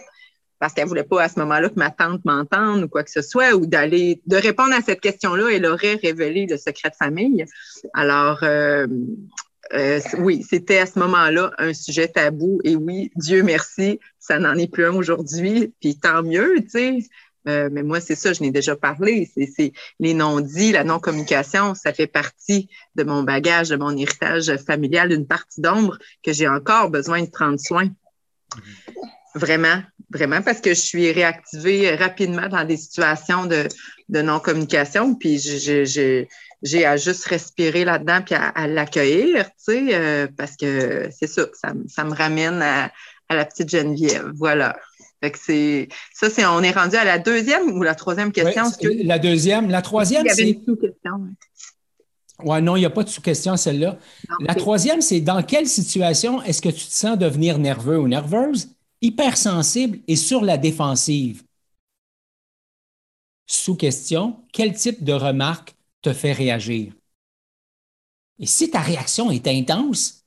parce 0.59 0.73
qu'elle 0.73 0.89
voulait 0.89 1.05
pas 1.05 1.23
à 1.23 1.29
ce 1.29 1.39
moment-là 1.41 1.69
que 1.69 1.79
ma 1.79 1.91
tante 1.91 2.25
m'entende 2.25 2.85
ou 2.85 2.89
quoi 2.89 3.05
que 3.05 3.11
ce 3.11 3.23
soit, 3.23 3.55
ou 3.55 3.67
d'aller, 3.67 4.23
de 4.27 4.37
répondre 4.37 4.73
à 4.73 4.81
cette 4.81 5.01
question-là, 5.01 5.49
elle 5.53 5.67
aurait 5.67 5.97
révélé 5.97 6.47
le 6.47 6.57
secret 6.57 6.91
de 6.91 6.97
famille. 6.97 7.45
Alors, 7.93 8.39
euh, 8.43 8.87
euh, 9.75 10.01
oui, 10.19 10.45
c'était 10.49 10.79
à 10.79 10.87
ce 10.87 10.99
moment-là 10.99 11.53
un 11.59 11.75
sujet 11.75 12.09
tabou. 12.09 12.61
Et 12.65 12.77
oui, 12.77 13.11
Dieu 13.17 13.43
merci, 13.43 14.01
ça 14.19 14.39
n'en 14.39 14.55
est 14.55 14.71
plus 14.71 14.87
un 14.87 14.95
aujourd'hui. 14.95 15.75
Puis 15.81 15.99
tant 15.99 16.23
mieux, 16.23 16.57
tu 16.63 16.71
sais. 16.71 16.99
Euh, 17.49 17.69
mais 17.71 17.83
moi, 17.83 18.01
c'est 18.01 18.15
ça, 18.15 18.33
je 18.33 18.43
n'ai 18.43 18.51
déjà 18.51 18.77
parlé. 18.77 19.31
C'est 19.35 19.73
les 20.01 20.15
non-dits, 20.15 20.73
la 20.73 20.85
non-communication, 20.85 21.75
ça 21.75 21.93
fait 21.93 22.07
partie 22.07 22.69
de 22.95 23.05
mon 23.05 23.23
bagage, 23.23 23.69
de 23.69 23.77
mon 23.77 23.97
héritage 23.97 24.57
familial, 24.67 25.13
une 25.13 25.27
partie 25.27 25.61
d'ombre 25.61 25.99
que 26.23 26.33
j'ai 26.33 26.49
encore 26.49 26.91
besoin 26.91 27.23
de 27.23 27.31
prendre 27.31 27.59
soin. 27.61 27.89
Vraiment, 29.35 29.83
vraiment, 30.11 30.41
parce 30.43 30.61
que 30.61 30.71
je 30.71 30.81
suis 30.81 31.13
réactivée 31.13 31.95
rapidement 31.95 32.49
dans 32.49 32.65
des 32.65 32.77
situations 32.77 33.47
de, 33.47 33.69
non-communication. 34.09 35.15
Puis 35.15 35.39
j'ai 35.39 36.87
à 36.87 36.97
juste 36.97 37.27
respirer 37.27 37.85
là-dedans 37.85 38.23
puis 38.25 38.35
à, 38.35 38.67
l'accueillir, 38.67 39.45
tu 39.45 39.53
sais, 39.59 39.95
euh, 39.95 40.27
parce 40.37 40.57
que 40.57 41.11
c'est 41.11 41.27
ça, 41.27 41.47
ça, 41.53 42.05
me 42.05 42.15
ramène 42.15 42.63
à, 42.63 42.91
la 43.29 43.45
petite 43.45 43.69
Geneviève. 43.69 44.33
Voilà. 44.37 44.77
Fait 45.23 45.31
que 45.31 45.39
c'est 45.39 45.89
ça, 46.13 46.29
c'est 46.29 46.45
on 46.45 46.63
est 46.63 46.73
rendu 46.73 46.97
à 46.97 47.05
la 47.05 47.19
deuxième 47.19 47.73
ou 47.73 47.83
la 47.83 47.95
troisième 47.95 48.33
question? 48.33 48.65
La 49.05 49.19
deuxième. 49.19 49.71
La 49.71 49.83
troisième, 49.83 50.27
c'est. 50.29 50.59
Sous-question. 50.65 51.29
Ouais. 52.45 52.61
non, 52.61 52.77
il 52.77 52.81
n'y 52.81 52.87
a 52.87 52.91
pas 52.91 53.03
de 53.03 53.09
sous-question, 53.09 53.57
celle-là. 53.57 53.99
La 54.41 54.55
troisième, 54.55 55.01
c'est 55.01 55.21
dans 55.21 55.43
quelle 55.43 55.67
situation 55.67 56.43
est-ce 56.43 56.61
que 56.61 56.69
tu 56.69 56.87
te 56.87 56.93
sens 56.93 57.19
devenir 57.19 57.59
nerveux 57.59 57.99
ou 57.99 58.09
nerveuse, 58.09 58.69
hypersensible 59.01 60.01
et 60.07 60.17
sur 60.17 60.43
la 60.43 60.59
défensive? 60.59 61.43
Sous-question, 63.47 64.45
quel 64.53 64.75
type 64.75 65.03
de 65.03 65.13
remarques 65.13 65.75
te 66.03 66.13
fait 66.13 66.33
réagir? 66.33 66.93
Et 68.39 68.47
si 68.47 68.71
ta 68.71 68.81
réaction 68.81 69.31
est 69.31 69.47
intense, 69.47 70.25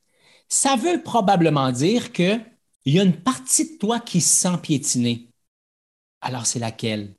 ça 0.47 0.75
veut 0.75 1.03
probablement 1.03 1.71
dire 1.71 2.11
qu'il 2.83 2.95
y 2.95 2.99
a 2.99 3.03
une 3.03 3.21
partie 3.21 3.73
de 3.73 3.77
toi 3.77 3.99
qui 3.99 4.21
se 4.21 4.41
sent 4.41 4.57
piétinée. 4.61 5.29
Alors 6.21 6.45
c'est 6.47 6.59
laquelle? 6.59 7.15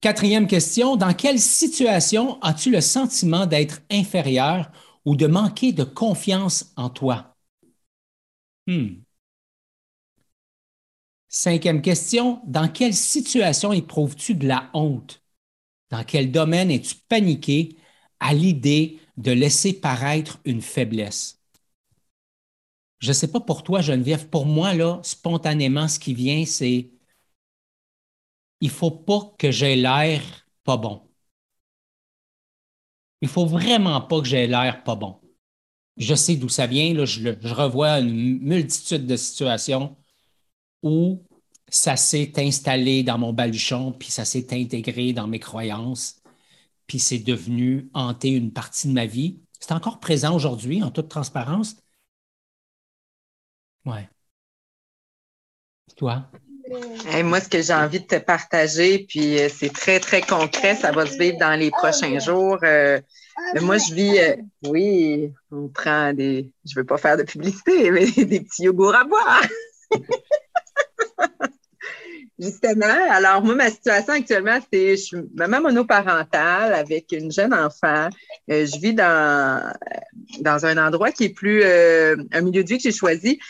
Quatrième 0.00 0.48
question, 0.48 0.96
dans 0.96 1.14
quelle 1.14 1.38
situation 1.38 2.40
as-tu 2.42 2.70
le 2.72 2.80
sentiment 2.80 3.46
d'être 3.46 3.80
inférieur 3.92 4.70
ou 5.04 5.14
de 5.14 5.26
manquer 5.28 5.72
de 5.72 5.84
confiance 5.84 6.72
en 6.76 6.90
toi? 6.90 7.36
Hmm. 8.66 9.02
Cinquième 11.30 11.80
question, 11.82 12.40
dans 12.46 12.68
quelle 12.68 12.94
situation 12.94 13.72
éprouves-tu 13.72 14.34
de 14.34 14.46
la 14.46 14.70
honte? 14.74 15.22
Dans 15.90 16.04
quel 16.04 16.32
domaine 16.32 16.70
es-tu 16.70 16.96
paniqué 17.08 17.76
à 18.20 18.34
l'idée 18.34 18.98
de 19.18 19.32
laisser 19.32 19.72
paraître 19.74 20.40
une 20.44 20.62
faiblesse? 20.62 21.37
Je 22.98 23.08
ne 23.08 23.12
sais 23.12 23.28
pas 23.30 23.40
pour 23.40 23.62
toi, 23.62 23.80
Geneviève, 23.80 24.28
pour 24.28 24.46
moi, 24.46 24.74
là, 24.74 25.00
spontanément, 25.02 25.88
ce 25.88 25.98
qui 25.98 26.14
vient, 26.14 26.44
c'est 26.44 26.90
il 28.60 28.68
ne 28.68 28.72
faut 28.72 28.90
pas 28.90 29.34
que 29.38 29.50
j'ai 29.50 29.76
l'air 29.76 30.22
pas 30.64 30.76
bon. 30.76 31.02
Il 33.20 33.26
ne 33.26 33.30
faut 33.30 33.46
vraiment 33.46 34.00
pas 34.00 34.20
que 34.20 34.26
j'ai 34.26 34.46
l'air 34.46 34.82
pas 34.84 34.96
bon. 34.96 35.20
Je 35.96 36.14
sais 36.14 36.36
d'où 36.36 36.48
ça 36.48 36.66
vient, 36.66 36.94
je 37.04 37.54
revois 37.54 38.00
une 38.00 38.38
multitude 38.40 39.06
de 39.06 39.16
situations 39.16 39.96
où 40.82 41.24
ça 41.68 41.96
s'est 41.96 42.32
installé 42.38 43.02
dans 43.02 43.18
mon 43.18 43.32
baluchon, 43.32 43.92
puis 43.92 44.10
ça 44.10 44.24
s'est 44.24 44.48
intégré 44.52 45.12
dans 45.12 45.26
mes 45.26 45.40
croyances, 45.40 46.22
puis 46.86 46.98
c'est 47.00 47.18
devenu 47.20 47.90
hanter 47.94 48.30
une 48.30 48.52
partie 48.52 48.88
de 48.88 48.94
ma 48.94 49.06
vie. 49.06 49.40
C'est 49.60 49.72
encore 49.72 50.00
présent 50.00 50.34
aujourd'hui, 50.34 50.82
en 50.82 50.90
toute 50.90 51.08
transparence. 51.08 51.76
Ouais. 53.84 54.08
Toi? 55.96 56.24
moi, 57.24 57.40
ce 57.40 57.48
que 57.48 57.62
j'ai 57.62 57.72
envie 57.72 58.00
de 58.00 58.06
te 58.06 58.18
partager, 58.18 59.06
puis 59.08 59.40
euh, 59.40 59.48
c'est 59.48 59.72
très, 59.72 60.00
très 60.00 60.20
concret, 60.20 60.74
ça 60.74 60.92
va 60.92 61.06
se 61.06 61.18
vivre 61.18 61.38
dans 61.38 61.58
les 61.58 61.70
prochains 61.70 62.18
jours. 62.18 62.58
Euh, 62.62 63.00
moi, 63.62 63.78
je 63.78 63.94
vis, 63.94 64.18
euh, 64.18 64.36
oui, 64.66 65.32
on 65.50 65.68
prend 65.68 66.12
des, 66.12 66.50
je 66.64 66.74
ne 66.74 66.80
veux 66.80 66.86
pas 66.86 66.98
faire 66.98 67.16
de 67.16 67.22
publicité, 67.22 67.90
mais 67.90 68.06
des 68.06 68.40
petits 68.40 68.64
yogourts 68.64 68.94
à 68.94 69.04
boire. 69.04 69.42
Justement, 72.38 73.10
alors 73.10 73.42
moi, 73.42 73.56
ma 73.56 73.68
situation 73.68 74.12
actuellement, 74.12 74.58
c'est 74.72 74.96
je 74.96 75.02
suis 75.02 75.16
maman 75.34 75.60
monoparentale 75.60 76.72
avec 76.72 77.10
une 77.10 77.32
jeune 77.32 77.52
enfant. 77.52 78.08
je 78.46 78.80
vis 78.80 78.94
dans, 78.94 79.72
dans 80.40 80.64
un 80.64 80.86
endroit 80.86 81.10
qui 81.10 81.24
est 81.24 81.34
plus 81.34 81.64
un 81.64 82.40
milieu 82.40 82.62
de 82.62 82.68
vie 82.68 82.76
que 82.76 82.84
j'ai 82.84 82.92
choisi 82.92 83.40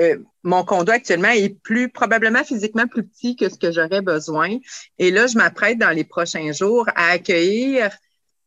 euh, 0.00 0.16
mon 0.42 0.64
condo 0.64 0.92
actuellement 0.92 1.28
est 1.28 1.60
plus 1.62 1.90
probablement 1.90 2.42
physiquement 2.44 2.86
plus 2.86 3.04
petit 3.04 3.36
que 3.36 3.48
ce 3.48 3.58
que 3.58 3.70
j'aurais 3.70 4.00
besoin. 4.00 4.58
Et 4.98 5.10
là, 5.10 5.26
je 5.26 5.36
m'apprête 5.36 5.78
dans 5.78 5.90
les 5.90 6.04
prochains 6.04 6.52
jours 6.52 6.86
à 6.94 7.10
accueillir 7.10 7.90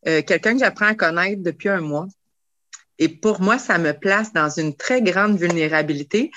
euh, 0.08 0.22
quelqu'un 0.24 0.54
que 0.54 0.60
j'apprends 0.60 0.88
à 0.88 0.96
connaître 0.96 1.44
depuis 1.44 1.70
un 1.70 1.82
mois. 1.82 2.08
Et 2.98 3.10
pour 3.10 3.42
moi, 3.42 3.58
ça 3.58 3.78
me 3.78 3.92
place 3.92 4.34
dans 4.34 4.50
une 4.50 4.76
très 4.76 5.02
grande 5.02 5.38
vulnérabilité 5.38 6.32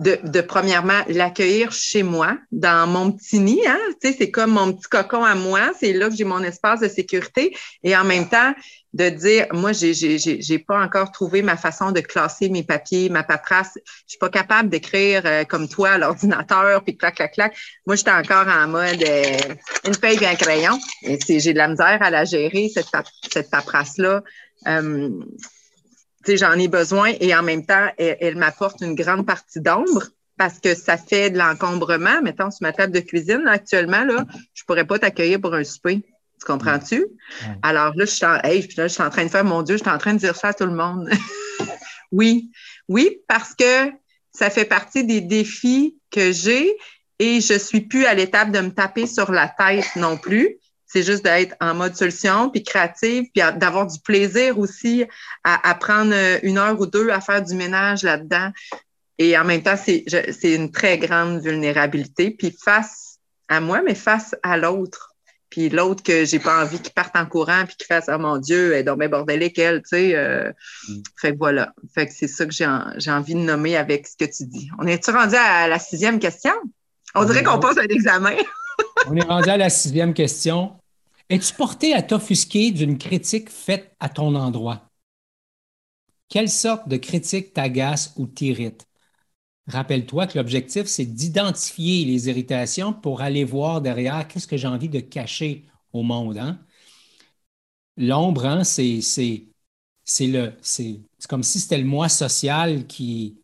de, 0.00 0.40
premièrement 0.40 1.02
l'accueillir 1.08 1.72
chez 1.72 2.02
moi, 2.02 2.38
dans 2.50 2.86
mon 2.86 3.12
petit 3.12 3.38
nid. 3.38 3.60
Hein? 3.66 3.78
Tu 4.00 4.08
sais, 4.08 4.16
c'est 4.18 4.30
comme 4.30 4.52
mon 4.52 4.72
petit 4.72 4.88
cocon 4.88 5.24
à 5.24 5.34
moi. 5.34 5.72
C'est 5.78 5.92
là 5.92 6.08
que 6.08 6.16
j'ai 6.16 6.24
mon 6.24 6.42
espace 6.42 6.80
de 6.80 6.88
sécurité. 6.88 7.54
Et 7.84 7.94
en 7.94 8.04
même 8.04 8.28
temps, 8.28 8.54
de 8.94 9.08
dire, 9.10 9.46
moi, 9.52 9.72
j'ai, 9.72 9.92
j'ai, 9.94 10.18
j'ai 10.18 10.58
pas 10.58 10.82
encore 10.82 11.12
trouvé 11.12 11.42
ma 11.42 11.56
façon 11.56 11.92
de 11.92 12.00
classer 12.00 12.48
mes 12.48 12.62
papiers, 12.62 13.08
ma 13.10 13.22
paperasse. 13.22 13.78
Je 13.84 14.12
suis 14.12 14.18
pas 14.18 14.30
capable 14.30 14.70
d'écrire 14.70 15.22
euh, 15.26 15.44
comme 15.44 15.68
toi 15.68 15.90
à 15.90 15.98
l'ordinateur, 15.98 16.82
puis 16.82 16.96
clac, 16.96 17.16
clac, 17.16 17.32
clac. 17.32 17.56
Moi, 17.86 17.96
j'étais 17.96 18.10
encore 18.10 18.48
en 18.48 18.68
mode 18.68 19.02
euh, 19.02 19.54
une 19.84 19.94
feuille 19.94 20.18
et 20.22 20.26
un 20.26 20.34
crayon. 20.34 20.78
Et 21.02 21.18
j'ai 21.28 21.52
de 21.52 21.58
la 21.58 21.68
misère 21.68 21.98
à 22.00 22.10
la 22.10 22.24
gérer, 22.24 22.70
cette, 22.72 22.88
cette 23.32 23.50
paperasse-là. 23.50 24.22
Euh, 24.66 25.10
j'en 26.26 26.52
ai 26.52 26.68
besoin 26.68 27.12
et 27.20 27.34
en 27.34 27.42
même 27.42 27.64
temps, 27.64 27.88
elle, 27.98 28.36
m'apporte 28.36 28.80
une 28.80 28.94
grande 28.94 29.26
partie 29.26 29.60
d'ombre 29.60 30.04
parce 30.36 30.58
que 30.58 30.74
ça 30.74 30.96
fait 30.96 31.30
de 31.30 31.38
l'encombrement. 31.38 32.22
Mettons, 32.22 32.50
sur 32.50 32.62
ma 32.62 32.72
table 32.72 32.92
de 32.92 33.00
cuisine, 33.00 33.44
actuellement, 33.46 34.04
là, 34.04 34.24
je 34.54 34.64
pourrais 34.64 34.86
pas 34.86 34.98
t'accueillir 34.98 35.40
pour 35.40 35.54
un 35.54 35.64
souper. 35.64 36.02
Tu 36.40 36.46
comprends-tu? 36.46 37.04
Alors 37.62 37.94
là 37.94 38.06
je, 38.06 38.10
suis 38.10 38.24
en, 38.24 38.38
je 38.42 38.88
suis 38.88 39.02
en 39.02 39.10
train 39.10 39.24
de 39.24 39.28
faire, 39.28 39.44
mon 39.44 39.62
Dieu, 39.62 39.76
je 39.76 39.82
suis 39.82 39.90
en 39.90 39.98
train 39.98 40.14
de 40.14 40.18
dire 40.18 40.34
ça 40.34 40.48
à 40.48 40.54
tout 40.54 40.64
le 40.64 40.74
monde. 40.74 41.10
oui, 42.12 42.50
oui, 42.88 43.18
parce 43.28 43.54
que 43.54 43.90
ça 44.32 44.48
fait 44.48 44.64
partie 44.64 45.04
des 45.04 45.20
défis 45.20 45.98
que 46.10 46.32
j'ai 46.32 46.74
et 47.18 47.42
je 47.42 47.58
suis 47.58 47.82
plus 47.82 48.06
à 48.06 48.14
l'étape 48.14 48.50
de 48.50 48.60
me 48.60 48.70
taper 48.70 49.06
sur 49.06 49.30
la 49.30 49.48
tête 49.48 49.94
non 49.96 50.16
plus. 50.16 50.56
C'est 50.92 51.04
juste 51.04 51.22
d'être 51.22 51.54
en 51.60 51.74
mode 51.74 51.94
solution, 51.94 52.50
puis 52.50 52.64
créative, 52.64 53.26
puis 53.32 53.42
d'avoir 53.56 53.86
du 53.86 54.00
plaisir 54.00 54.58
aussi 54.58 55.04
à, 55.44 55.74
prendre 55.76 56.12
une 56.42 56.58
heure 56.58 56.80
ou 56.80 56.86
deux 56.86 57.10
à 57.10 57.20
faire 57.20 57.42
du 57.42 57.54
ménage 57.54 58.02
là-dedans. 58.02 58.50
Et 59.18 59.38
en 59.38 59.44
même 59.44 59.62
temps, 59.62 59.76
c'est 59.76 60.04
une 60.42 60.72
très 60.72 60.98
grande 60.98 61.42
vulnérabilité. 61.42 62.32
Puis 62.32 62.56
face 62.64 63.18
à 63.48 63.60
moi, 63.60 63.82
mais 63.86 63.94
face 63.94 64.34
à 64.42 64.56
l'autre. 64.56 65.14
Puis 65.48 65.68
l'autre 65.68 66.02
que 66.02 66.24
j'ai 66.24 66.38
pas 66.40 66.62
envie 66.62 66.80
qu'il 66.80 66.92
parte 66.92 67.14
en 67.16 67.26
courant 67.26 67.64
puis 67.66 67.76
qu'il 67.76 67.86
fasse 67.86 68.06
oh 68.08 68.18
mon 68.18 68.38
Dieu, 68.38 68.72
elle 68.72 68.80
est 68.80 68.82
donc 68.84 69.04
bordelique, 69.08 69.58
elle, 69.58 69.82
tu 69.82 69.88
sais. 69.90 70.16
Euh, 70.16 70.50
mm. 70.88 71.02
Fait 71.20 71.32
que 71.32 71.38
voilà. 71.38 71.72
Fait 71.94 72.06
que 72.06 72.12
c'est 72.12 72.28
ça 72.28 72.46
que 72.46 72.52
j'ai 72.52 73.10
envie 73.10 73.34
de 73.34 73.40
nommer 73.40 73.76
avec 73.76 74.08
ce 74.08 74.16
que 74.16 74.30
tu 74.30 74.46
dis. 74.46 74.70
On 74.78 74.86
est-tu 74.86 75.10
rendu 75.10 75.36
à 75.36 75.68
la 75.68 75.78
sixième 75.78 76.18
question? 76.18 76.52
On, 77.14 77.24
dirait 77.24 77.42
qu'on 77.44 77.58
passe 77.58 77.78
un 77.78 77.82
examen. 77.82 78.36
on 79.06 79.16
est 79.16 79.24
rendu 79.24 79.50
à 79.50 79.56
la 79.56 79.70
sixième 79.70 80.14
question. 80.14 80.79
Es-tu 81.30 81.54
porté 81.54 81.94
à 81.94 82.02
t'offusquer 82.02 82.72
d'une 82.72 82.98
critique 82.98 83.48
faite 83.48 83.96
à 84.00 84.10
ton 84.10 84.34
endroit? 84.34 84.90
Quelle 86.30 86.48
sorte 86.48 86.88
de 86.88 86.96
critique 86.96 87.52
t'agace 87.52 88.14
ou 88.16 88.26
t'irrite? 88.26 88.86
Rappelle-toi 89.68 90.26
que 90.28 90.38
l'objectif, 90.38 90.86
c'est 90.86 91.06
d'identifier 91.06 92.04
les 92.06 92.28
irritations 92.28 92.92
pour 92.92 93.22
aller 93.22 93.44
voir 93.44 93.80
derrière 93.82 94.28
qu'est-ce 94.28 94.46
que 94.48 94.56
j'ai 94.56 94.68
envie 94.68 94.88
de 94.90 95.00
cacher 95.00 95.66
au 95.92 96.02
monde. 96.02 96.38
Hein? 96.38 96.60
L'ombre, 97.96 98.46
hein, 98.46 98.64
c'est, 98.64 99.00
le, 100.20 100.52
c'est, 100.62 101.00
comme 101.28 101.42
si 101.42 101.60
c'était 101.60 101.78
le 101.78 101.84
moi 101.84 102.08
social 102.08 102.86
qui, 102.86 103.39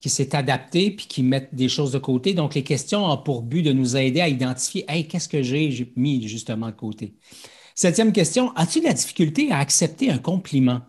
qui 0.00 0.08
s'est 0.08 0.34
adapté 0.34 0.90
puis 0.90 1.06
qui 1.06 1.22
met 1.22 1.48
des 1.52 1.68
choses 1.68 1.92
de 1.92 1.98
côté. 1.98 2.34
Donc, 2.34 2.54
les 2.54 2.64
questions 2.64 3.04
ont 3.04 3.18
pour 3.18 3.42
but 3.42 3.62
de 3.62 3.72
nous 3.72 3.96
aider 3.96 4.20
à 4.20 4.28
identifier 4.28 4.84
Hey, 4.88 5.06
qu'est-ce 5.06 5.28
que 5.28 5.42
j'ai, 5.42 5.92
mis 5.96 6.26
justement 6.26 6.68
de 6.68 6.76
côté? 6.76 7.14
Septième 7.74 8.12
question, 8.12 8.54
as-tu 8.56 8.80
de 8.80 8.86
la 8.86 8.92
difficulté 8.94 9.52
à 9.52 9.58
accepter 9.58 10.10
un 10.10 10.18
compliment? 10.18 10.80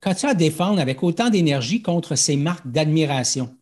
Qu'as-tu 0.00 0.26
à 0.26 0.34
défendre 0.34 0.80
avec 0.80 1.02
autant 1.02 1.30
d'énergie 1.30 1.82
contre 1.82 2.14
ces 2.14 2.36
marques 2.36 2.66
d'admiration? 2.68 3.56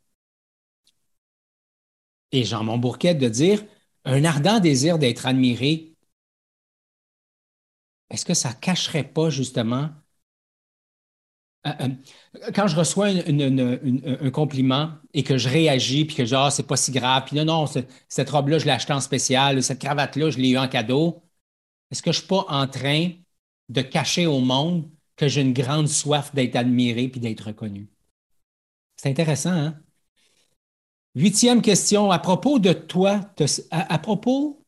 Et 2.32 2.44
Jean 2.44 2.64
Montbourquet 2.64 3.14
de 3.14 3.28
dire 3.28 3.64
un 4.04 4.24
ardent 4.24 4.60
désir 4.60 4.98
d'être 4.98 5.26
admiré, 5.26 5.94
est-ce 8.10 8.24
que 8.24 8.34
ça 8.34 8.52
cacherait 8.52 9.04
pas 9.04 9.30
justement 9.30 9.90
quand 12.54 12.68
je 12.68 12.76
reçois 12.76 13.08
un 13.08 14.30
compliment 14.30 14.92
et 15.14 15.22
que 15.22 15.38
je 15.38 15.48
réagis, 15.48 16.04
puis 16.04 16.16
que 16.16 16.22
dis, 16.22 16.34
ah, 16.34 16.50
c'est 16.50 16.66
pas 16.66 16.76
si 16.76 16.92
grave, 16.92 17.24
puis 17.26 17.36
non, 17.36 17.44
non, 17.44 17.66
cette 18.08 18.30
robe-là, 18.30 18.58
je 18.58 18.66
l'ai 18.66 18.70
achetée 18.70 18.92
en 18.92 19.00
spécial, 19.00 19.62
cette 19.62 19.80
cravate-là, 19.80 20.30
je 20.30 20.38
l'ai 20.38 20.50
eu 20.50 20.58
en 20.58 20.68
cadeau, 20.68 21.22
est-ce 21.90 22.02
que 22.02 22.12
je 22.12 22.18
ne 22.18 22.20
suis 22.20 22.28
pas 22.28 22.44
en 22.48 22.66
train 22.66 23.10
de 23.68 23.82
cacher 23.82 24.26
au 24.26 24.40
monde 24.40 24.90
que 25.16 25.28
j'ai 25.28 25.40
une 25.40 25.52
grande 25.52 25.88
soif 25.88 26.34
d'être 26.34 26.56
admiré 26.56 27.08
puis 27.08 27.20
d'être 27.20 27.46
reconnu? 27.46 27.88
C'est 28.96 29.10
intéressant, 29.10 29.52
hein? 29.52 29.80
Huitième 31.14 31.62
question, 31.62 32.10
à 32.10 32.18
propos 32.18 32.58
de 32.58 32.74
toi, 32.74 33.22
à, 33.70 33.98
propos 33.98 34.65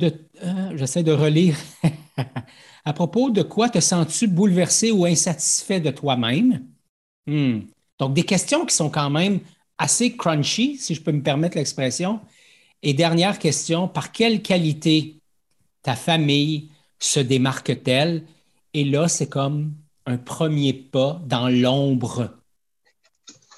Euh, 0.00 0.76
j'essaie 0.76 1.02
de 1.02 1.12
relire. 1.12 1.56
À 2.84 2.92
propos 2.92 3.30
de 3.30 3.42
quoi 3.42 3.68
te 3.68 3.78
sens-tu 3.78 4.26
bouleversé 4.26 4.90
ou 4.90 5.04
insatisfait 5.04 5.80
de 5.80 5.90
toi-même? 5.90 6.66
Hmm. 7.26 7.60
Donc, 7.98 8.14
des 8.14 8.24
questions 8.24 8.66
qui 8.66 8.74
sont 8.74 8.90
quand 8.90 9.10
même 9.10 9.40
assez 9.78 10.16
crunchy, 10.16 10.78
si 10.78 10.94
je 10.94 11.00
peux 11.00 11.12
me 11.12 11.22
permettre 11.22 11.56
l'expression. 11.56 12.20
Et 12.82 12.94
dernière 12.94 13.38
question, 13.38 13.86
par 13.86 14.10
quelle 14.10 14.42
qualité 14.42 15.20
ta 15.82 15.94
famille 15.94 16.70
se 16.98 17.20
démarque-t-elle? 17.20 18.24
Et 18.74 18.84
là, 18.84 19.06
c'est 19.06 19.28
comme 19.28 19.74
un 20.06 20.18
premier 20.18 20.72
pas 20.72 21.22
dans 21.26 21.48
l'ombre, 21.48 22.36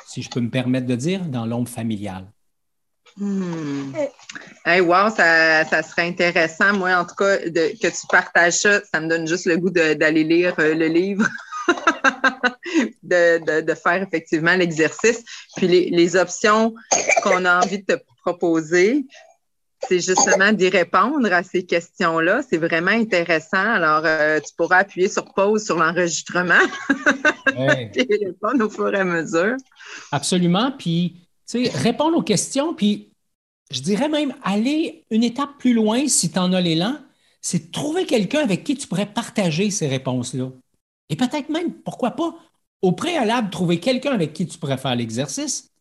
si 0.06 0.22
je 0.22 0.30
peux 0.30 0.40
me 0.40 0.50
permettre 0.50 0.86
de 0.86 0.96
dire, 0.96 1.24
dans 1.24 1.46
l'ombre 1.46 1.70
familiale. 1.70 2.33
Hmm. 3.16 3.92
Hey, 4.64 4.80
wow, 4.80 5.08
ça, 5.08 5.82
serait 5.82 6.08
intéressant. 6.08 6.72
Moi, 6.72 6.94
en 6.96 7.04
tout 7.04 7.14
cas, 7.14 7.38
que 7.38 7.86
tu 7.86 8.06
partages 8.10 8.54
ça, 8.54 8.80
ça 8.92 9.00
me 9.00 9.08
donne 9.08 9.26
juste 9.26 9.46
le 9.46 9.56
goût 9.56 9.70
d'aller 9.70 10.24
lire 10.24 10.54
euh, 10.58 10.74
le 10.74 10.86
livre, 10.88 11.28
de, 13.04 13.74
faire 13.74 14.02
effectivement 14.02 14.56
l'exercice. 14.56 15.22
Puis 15.56 15.68
les, 15.68 16.16
options 16.16 16.74
qu'on 17.22 17.44
a 17.44 17.60
envie 17.60 17.78
de 17.78 17.94
te 17.94 18.00
proposer, 18.24 19.04
c'est 19.86 20.00
justement 20.00 20.50
d'y 20.52 20.68
répondre 20.68 21.32
à 21.32 21.44
ces 21.44 21.64
questions-là. 21.64 22.42
C'est 22.48 22.56
vraiment 22.56 22.90
intéressant. 22.90 23.58
Alors, 23.58 24.02
euh, 24.04 24.40
tu 24.40 24.54
pourras 24.56 24.78
appuyer 24.78 25.08
sur 25.08 25.32
pause 25.34 25.64
sur 25.64 25.78
l'enregistrement 25.78 26.54
et 27.56 28.24
répondre 28.24 28.64
au 28.64 28.70
fur 28.70 28.92
et 28.92 28.98
à 28.98 29.04
mesure. 29.04 29.56
Absolument. 30.10 30.72
Puis, 30.76 31.23
tu 31.48 31.64
sais, 31.64 31.70
répondre 31.70 32.16
aux 32.16 32.22
questions, 32.22 32.74
puis 32.74 33.12
je 33.70 33.80
dirais 33.80 34.08
même 34.08 34.34
aller 34.42 35.04
une 35.10 35.24
étape 35.24 35.58
plus 35.58 35.74
loin 35.74 36.06
si 36.08 36.30
tu 36.30 36.38
en 36.38 36.52
as 36.52 36.60
l'élan, 36.60 36.98
c'est 37.40 37.72
trouver 37.72 38.06
quelqu'un 38.06 38.40
avec 38.40 38.64
qui 38.64 38.76
tu 38.76 38.86
pourrais 38.86 39.12
partager 39.12 39.70
ces 39.70 39.88
réponses-là. 39.88 40.50
Et 41.10 41.16
peut-être 41.16 41.50
même, 41.50 41.72
pourquoi 41.72 42.12
pas, 42.12 42.34
au 42.82 42.92
préalable, 42.92 43.50
trouver 43.50 43.80
quelqu'un 43.80 44.12
avec 44.12 44.32
qui 44.32 44.46
tu 44.46 44.58
pourrais 44.58 44.78
faire 44.78 44.94
l'exercice 44.96 45.72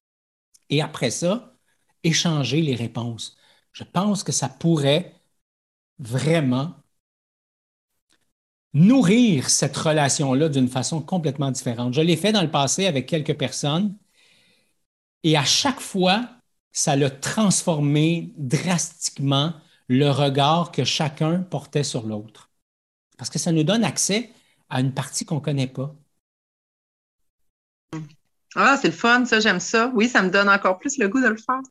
et 0.69 0.81
après 0.81 1.11
ça, 1.11 1.55
échanger 2.03 2.61
les 2.61 2.75
réponses. 2.75 3.37
Je 3.71 3.83
pense 3.83 4.23
que 4.23 4.31
ça 4.31 4.49
pourrait 4.49 5.15
vraiment 5.99 6.75
nourrir 8.73 9.49
cette 9.49 9.77
relation-là 9.77 10.49
d'une 10.49 10.67
façon 10.67 11.01
complètement 11.01 11.51
différente. 11.51 11.93
Je 11.93 12.01
l'ai 12.01 12.17
fait 12.17 12.31
dans 12.31 12.41
le 12.41 12.51
passé 12.51 12.87
avec 12.87 13.05
quelques 13.05 13.37
personnes 13.37 13.95
et 15.23 15.37
à 15.37 15.43
chaque 15.43 15.79
fois, 15.79 16.27
ça 16.71 16.95
l'a 16.95 17.09
transformé 17.09 18.33
drastiquement 18.37 19.53
le 19.87 20.09
regard 20.09 20.71
que 20.71 20.83
chacun 20.83 21.39
portait 21.39 21.83
sur 21.83 22.05
l'autre. 22.05 22.49
Parce 23.17 23.29
que 23.29 23.39
ça 23.39 23.51
nous 23.51 23.63
donne 23.63 23.83
accès 23.83 24.31
à 24.69 24.79
une 24.79 24.93
partie 24.93 25.25
qu'on 25.25 25.35
ne 25.35 25.39
connaît 25.39 25.67
pas. 25.67 25.93
Ah, 28.55 28.77
c'est 28.81 28.89
le 28.89 28.93
fun, 28.93 29.25
ça, 29.25 29.39
j'aime 29.39 29.59
ça. 29.59 29.91
Oui, 29.95 30.09
ça 30.09 30.21
me 30.21 30.29
donne 30.29 30.49
encore 30.49 30.79
plus 30.79 30.97
le 30.97 31.07
goût 31.07 31.21
de 31.21 31.27
le 31.27 31.37
faire. 31.37 31.61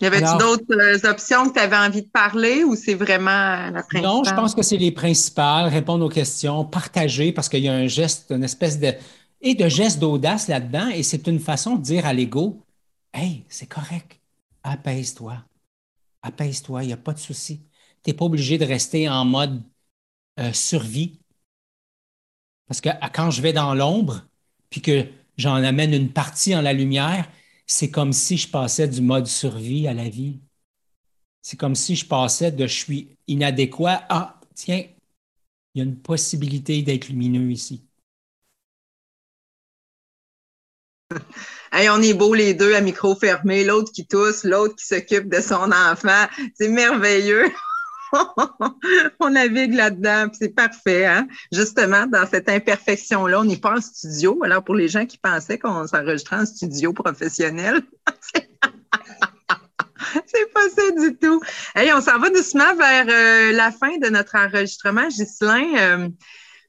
Y 0.00 0.06
avait-tu 0.06 0.38
d'autres 0.38 0.64
euh, 0.72 1.10
options 1.10 1.48
que 1.48 1.54
tu 1.54 1.60
avais 1.60 1.76
envie 1.76 2.02
de 2.02 2.08
parler 2.08 2.64
ou 2.64 2.74
c'est 2.74 2.94
vraiment 2.94 3.70
la 3.70 3.82
principale? 3.82 4.02
Non, 4.02 4.24
je 4.24 4.32
pense 4.32 4.54
que 4.54 4.62
c'est 4.62 4.78
les 4.78 4.92
principales. 4.92 5.68
Répondre 5.68 6.06
aux 6.06 6.08
questions, 6.08 6.64
partager 6.64 7.32
parce 7.32 7.50
qu'il 7.50 7.60
y 7.60 7.68
a 7.68 7.74
un 7.74 7.86
geste, 7.86 8.30
une 8.30 8.44
espèce 8.44 8.80
de. 8.80 8.94
Et 9.40 9.54
de 9.54 9.68
geste 9.68 9.98
d'audace 9.98 10.48
là-dedans. 10.48 10.88
Et 10.88 11.02
c'est 11.02 11.26
une 11.26 11.40
façon 11.40 11.76
de 11.76 11.82
dire 11.82 12.06
à 12.06 12.12
l'ego 12.12 12.64
Hey, 13.12 13.44
c'est 13.48 13.66
correct. 13.66 14.20
Apaise-toi. 14.62 15.44
Apaise-toi, 16.22 16.84
il 16.84 16.88
n'y 16.88 16.92
a 16.92 16.98
pas 16.98 17.12
de 17.12 17.18
souci. 17.18 17.60
Tu 18.02 18.10
n'es 18.10 18.14
pas 18.14 18.24
obligé 18.24 18.58
de 18.58 18.64
rester 18.64 19.08
en 19.08 19.24
mode 19.24 19.62
euh, 20.38 20.52
survie. 20.52 21.20
Parce 22.66 22.80
que 22.80 22.90
quand 23.12 23.30
je 23.30 23.42
vais 23.42 23.52
dans 23.52 23.74
l'ombre, 23.74 24.24
puis 24.68 24.80
que 24.80 25.06
j'en 25.36 25.54
amène 25.54 25.92
une 25.92 26.12
partie 26.12 26.54
en 26.54 26.60
la 26.60 26.72
lumière, 26.72 27.28
c'est 27.66 27.90
comme 27.90 28.12
si 28.12 28.36
je 28.36 28.48
passais 28.48 28.88
du 28.88 29.00
mode 29.00 29.26
survie 29.26 29.88
à 29.88 29.94
la 29.94 30.08
vie. 30.08 30.40
C'est 31.42 31.56
comme 31.56 31.74
si 31.74 31.96
je 31.96 32.06
passais 32.06 32.52
de 32.52 32.66
je 32.66 32.74
suis 32.74 33.16
inadéquat 33.26 34.06
à 34.08 34.40
tiens, 34.54 34.84
il 35.74 35.78
y 35.78 35.80
a 35.80 35.84
une 35.84 35.96
possibilité 35.96 36.82
d'être 36.82 37.08
lumineux 37.08 37.50
ici. 37.50 37.89
On 41.72 42.02
est 42.02 42.14
beaux 42.14 42.34
les 42.34 42.54
deux 42.54 42.74
à 42.74 42.80
micro 42.80 43.14
fermé, 43.14 43.64
l'autre 43.64 43.92
qui 43.92 44.06
tousse, 44.06 44.44
l'autre 44.44 44.76
qui 44.76 44.86
s'occupe 44.86 45.28
de 45.28 45.40
son 45.40 45.70
enfant. 45.72 46.26
C'est 46.54 46.68
merveilleux. 46.68 47.50
on 49.20 49.30
navigue 49.30 49.74
là-dedans, 49.74 50.28
c'est 50.32 50.54
parfait. 50.54 51.06
Hein? 51.06 51.28
Justement, 51.52 52.06
dans 52.06 52.26
cette 52.26 52.48
imperfection-là, 52.48 53.40
on 53.40 53.44
n'est 53.44 53.56
pas 53.56 53.76
en 53.76 53.80
studio. 53.80 54.40
Alors, 54.42 54.64
pour 54.64 54.74
les 54.74 54.88
gens 54.88 55.06
qui 55.06 55.18
pensaient 55.18 55.58
qu'on 55.58 55.86
s'enregistrait 55.86 56.36
en 56.36 56.46
studio 56.46 56.92
professionnel, 56.92 57.82
c'est 60.26 60.52
pas 60.52 60.68
ça 60.74 60.90
du 60.98 61.16
tout. 61.16 61.40
Hey, 61.74 61.92
on 61.92 62.00
s'en 62.00 62.18
va 62.18 62.30
doucement 62.30 62.74
vers 62.74 63.06
euh, 63.08 63.52
la 63.52 63.70
fin 63.70 63.96
de 63.98 64.08
notre 64.08 64.36
enregistrement. 64.36 65.06
Ghislain, 65.08 65.76
euh, 65.78 66.08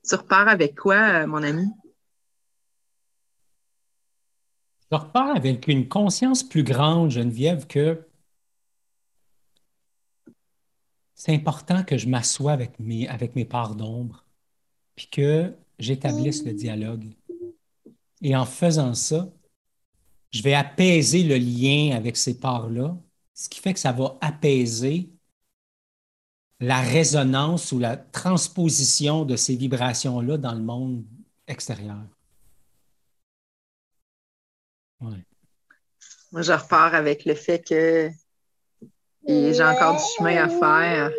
tu 0.08 0.16
repars 0.16 0.48
avec 0.48 0.76
quoi, 0.76 0.96
euh, 0.96 1.28
mon 1.28 1.42
ami? 1.44 1.66
Je 4.92 4.98
repars 4.98 5.36
avec 5.36 5.68
une 5.68 5.88
conscience 5.88 6.44
plus 6.44 6.64
grande, 6.64 7.12
Geneviève, 7.12 7.66
que 7.66 8.06
c'est 11.16 11.34
important 11.34 11.84
que 11.84 11.98
je 11.98 12.10
m'assoie 12.10 12.52
avec 12.52 12.78
mes, 12.80 13.08
avec 13.08 13.36
mes 13.36 13.46
parts 13.46 13.76
d'ombre, 13.76 14.26
puis 14.96 15.08
que 15.08 15.56
j'établisse 15.80 16.44
le 16.44 16.54
dialogue. 16.54 17.06
Et 18.22 18.36
en 18.36 18.46
faisant 18.46 18.94
ça, 18.94 19.32
je 20.32 20.42
vais 20.42 20.54
apaiser 20.54 21.24
le 21.24 21.38
lien 21.38 21.96
avec 21.96 22.18
ces 22.18 22.38
parts-là, 22.38 22.98
ce 23.34 23.48
qui 23.48 23.60
fait 23.60 23.74
que 23.74 23.80
ça 23.80 23.94
va 23.94 24.18
apaiser 24.20 25.10
la 26.60 26.82
résonance 26.82 27.72
ou 27.72 27.80
la 27.80 27.98
transposition 27.98 29.26
de 29.26 29.36
ces 29.36 29.56
vibrations-là 29.56 30.38
dans 30.38 30.54
le 30.54 30.62
monde 30.62 31.06
extérieur. 31.48 32.06
Moi, 35.02 36.44
je 36.44 36.52
repars 36.52 36.94
avec 36.94 37.26
le 37.26 37.34
fait 37.34 37.60
que 37.60 38.10
j'ai 39.28 39.64
encore 39.64 39.96
du 39.96 40.04
chemin 40.18 40.44
à 40.44 40.50
faire. 40.50 41.12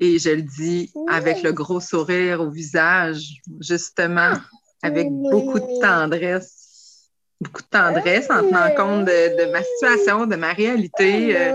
Et 0.00 0.18
je 0.18 0.30
le 0.30 0.42
dis 0.42 0.92
avec 1.08 1.42
le 1.42 1.52
gros 1.52 1.80
sourire 1.80 2.40
au 2.40 2.50
visage, 2.50 3.34
justement, 3.60 4.32
avec 4.82 5.10
beaucoup 5.10 5.58
de 5.58 5.80
tendresse. 5.80 7.10
Beaucoup 7.40 7.62
de 7.62 7.68
tendresse 7.68 8.30
en 8.30 8.42
tenant 8.42 8.74
compte 8.76 9.06
de, 9.06 9.52
ma 9.52 9.62
situation, 9.62 10.26
de 10.26 10.36
ma 10.36 10.52
réalité. 10.52 11.36
Euh, 11.36 11.52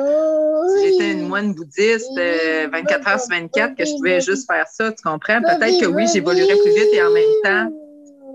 j'étais 0.81 1.11
une 1.13 1.27
moine 1.27 1.53
bouddhiste 1.53 2.09
24 2.15 2.17
euh, 2.17 3.11
heures 3.11 3.19
sur 3.19 3.29
24, 3.29 3.75
que 3.75 3.85
je 3.85 3.91
pouvais 3.95 4.21
juste 4.21 4.47
faire 4.51 4.67
ça, 4.67 4.91
tu 4.91 5.01
comprends? 5.03 5.41
Peut-être 5.41 5.81
que 5.81 5.85
oui, 5.87 6.07
j'évoluerai 6.11 6.55
plus 6.55 6.73
vite 6.73 6.93
et 6.93 7.03
en 7.03 7.11
même 7.11 7.23
temps, 7.43 7.69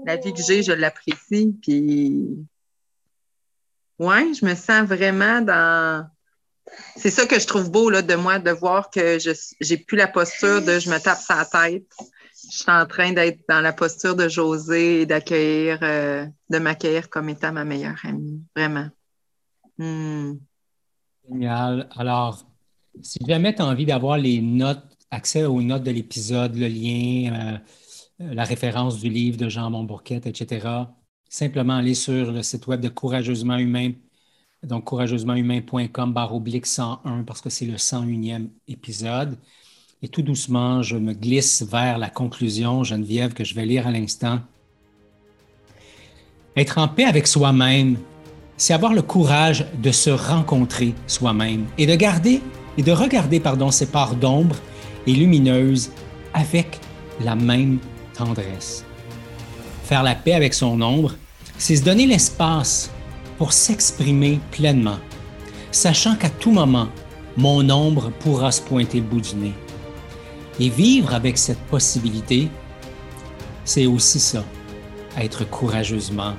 la 0.07 0.17
vie 0.17 0.33
que 0.33 0.43
j'ai, 0.43 0.63
je 0.63 0.73
l'apprécie. 0.73 1.57
Puis, 1.61 2.27
ouais, 4.01 4.35
je 4.35 4.45
me 4.45 4.55
sens 4.55 4.89
vraiment 4.89 5.41
dans 5.41 6.09
c'est 6.97 7.11
ça 7.11 7.27
que 7.27 7.39
je 7.39 7.47
trouve 7.47 7.71
beau 7.71 7.91
là, 7.91 8.03
de 8.03 8.15
moi, 8.15 8.39
de 8.39 8.51
voir 8.51 8.91
que 8.91 9.19
je 9.19 9.31
n'ai 9.69 9.77
plus 9.79 9.97
la 9.97 10.07
posture 10.07 10.63
de 10.63 10.79
je 10.79 10.91
me 10.91 10.99
tape 10.99 11.19
sa 11.19 11.45
tête. 11.45 11.93
Je 12.51 12.59
suis 12.59 12.71
en 12.71 12.87
train 12.87 13.13
d'être 13.13 13.41
dans 13.49 13.61
la 13.61 13.73
posture 13.73 14.17
de 14.17 14.29
José 14.29 15.03
et 15.03 15.07
d'accueillir, 15.07 15.79
euh, 15.83 16.27
de 16.49 16.59
m'accueillir 16.59 17.11
comme 17.11 17.29
étant 17.29 17.53
ma 17.53 17.65
meilleure 17.65 17.99
amie. 18.05 18.43
Vraiment. 18.57 18.89
Hmm. 19.79 20.35
Génial. 21.29 21.89
Alors, 21.97 22.47
si 23.03 23.19
jamais 23.27 23.55
tu 23.55 23.63
as 23.63 23.67
envie 23.67 23.87
d'avoir 23.87 24.17
les 24.17 24.41
notes, 24.41 24.85
accès 25.11 25.45
aux 25.45 25.63
notes 25.63 25.83
de 25.83 25.91
l'épisode, 25.91 26.57
le 26.57 26.69
lien, 26.69 27.35
euh, 28.21 28.33
la 28.33 28.45
référence 28.45 29.01
du 29.01 29.09
livre 29.09 29.37
de 29.37 29.49
Jean 29.49 29.71
Montbourquette, 29.71 30.27
etc., 30.27 30.67
simplement 31.31 31.77
aller 31.77 31.95
sur 31.95 32.31
le 32.31 32.43
site 32.43 32.67
web 32.67 32.83
de 32.83 32.91
Courageusement 32.91 33.57
Humain 33.57 33.93
donc, 34.63 34.85
courageusementhumain.com 34.85 36.13
barre 36.13 36.35
oblique 36.35 36.67
101 36.67 37.23
parce 37.23 37.41
que 37.41 37.49
c'est 37.49 37.65
le 37.65 37.77
101e 37.77 38.49
épisode. 38.69 39.39
Et 40.03 40.09
tout 40.09 40.23
doucement, 40.23 40.83
je 40.83 40.97
me 40.97 41.15
glisse 41.15 41.63
vers 41.63 41.99
la 41.99 42.11
conclusion, 42.11 42.85
Geneviève, 42.85 43.33
que 43.33 43.45
je 43.45 43.55
vais 43.55 43.65
lire 43.65 43.87
à 43.87 43.91
l'instant. 43.91 44.41
Être 46.57 46.79
en 46.79 46.89
paix 46.89 47.05
avec 47.05 47.27
soi-même, 47.27 47.97
c'est 48.57 48.75
avoir 48.75 48.93
le 48.93 49.03
courage 49.03 49.65
de 49.83 49.91
se 49.93 50.11
rencontrer 50.11 50.95
soi-même 51.07 51.67
et 51.79 51.87
de 51.87 51.95
garder 51.95 52.43
et 52.77 52.83
de 52.83 52.93
regarder 52.93 53.41
pardon, 53.41 53.71
ses 53.71 53.87
parts 53.87 54.15
d'ombre 54.15 54.57
et 55.07 55.13
lumineuses 55.13 55.91
avec 56.35 56.81
la 57.23 57.35
même 57.35 57.79
tendresse. 58.15 58.85
Faire 59.91 60.05
la 60.05 60.15
paix 60.15 60.35
avec 60.35 60.55
son 60.55 60.81
ombre, 60.83 61.17
c'est 61.59 61.75
se 61.75 61.83
donner 61.83 62.07
l'espace 62.07 62.93
pour 63.39 63.53
s'exprimer 63.53 64.39
pleinement, 64.53 65.01
sachant 65.73 66.15
qu'à 66.15 66.31
tout 66.31 66.53
moment, 66.53 66.87
mon 67.37 67.69
ombre 67.71 68.13
pourra 68.21 68.53
se 68.53 68.63
pointer 68.63 68.99
le 68.99 69.07
bout 69.07 69.21
du 69.21 69.35
nez. 69.35 69.53
Et 70.61 70.69
vivre 70.69 71.13
avec 71.13 71.37
cette 71.37 71.59
possibilité, 71.63 72.49
c'est 73.65 73.87
aussi 73.87 74.21
ça, 74.21 74.45
être 75.19 75.43
courageusement 75.51 76.35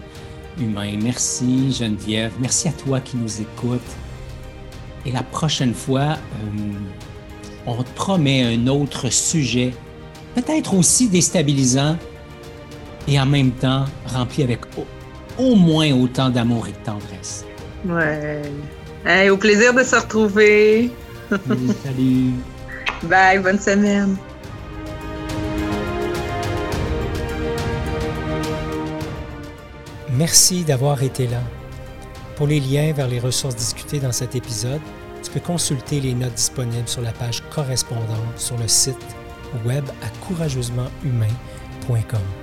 humain. 0.58 0.96
Merci 1.04 1.74
Geneviève, 1.74 2.32
merci 2.40 2.70
à 2.70 2.72
toi 2.72 3.02
qui 3.02 3.18
nous 3.18 3.42
écoutes. 3.42 3.82
Et 5.06 5.12
la 5.12 5.24
prochaine 5.24 5.74
fois, 5.74 6.14
euh, 6.14 6.72
on 7.66 7.84
te 7.84 7.92
promet 7.96 8.44
un 8.44 8.68
autre 8.68 9.10
sujet, 9.10 9.74
peut-être 10.36 10.74
aussi 10.74 11.10
déstabilisant 11.10 11.98
et 13.08 13.20
en 13.20 13.26
même 13.26 13.52
temps 13.52 13.86
rempli 14.06 14.44
avec 14.44 14.62
au 15.38 15.56
moins 15.56 15.92
autant 15.94 16.30
d'amour 16.30 16.68
et 16.68 16.72
de 16.72 16.78
tendresse. 16.78 17.46
Ouais. 17.86 19.30
au 19.30 19.38
plaisir 19.38 19.74
de 19.74 19.84
se 19.84 19.96
retrouver. 19.96 20.92
salut. 21.30 22.32
Bye, 23.04 23.40
bonne 23.40 23.60
semaine. 23.60 24.18
Merci 30.14 30.64
d'avoir 30.64 31.02
été 31.02 31.28
là. 31.28 31.42
Pour 32.36 32.48
les 32.48 32.60
liens 32.60 32.94
vers 32.94 33.08
les 33.08 33.20
ressources 33.20 33.56
discutées 33.56 34.00
dans 34.00 34.12
cet 34.12 34.36
épisode, 34.36 34.82
tu 35.24 35.32
peux 35.32 35.40
consulter 35.40 36.00
les 36.00 36.14
notes 36.14 36.34
disponibles 36.34 36.88
sur 36.88 37.02
la 37.02 37.12
page 37.12 37.42
correspondante 37.50 38.38
sur 38.38 38.58
le 38.58 38.68
site 38.68 38.98
web 39.66 39.86
à 40.04 40.26
courageusementhumain.com. 40.26 42.41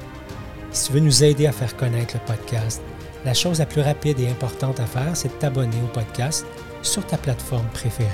Si 0.71 0.87
tu 0.87 0.93
veux 0.93 1.01
nous 1.01 1.25
aider 1.25 1.47
à 1.47 1.53
faire 1.53 1.77
connaître 1.77 2.15
le 2.17 2.27
podcast, 2.27 2.83
la 3.25 3.35
chose 3.35 3.59
la 3.59 3.67
plus 3.67 3.81
rapide 3.81 4.21
et 4.21 4.29
importante 4.29 4.81
à 4.81 4.87
faire, 4.87 5.17
c'est 5.17 5.29
de 5.29 5.35
t'abonner 5.35 5.77
au 5.83 5.89
podcast 5.89 6.47
sur 6.83 7.07
ta 7.07 7.17
plateforme 7.17 7.69
préférée. 7.73 8.09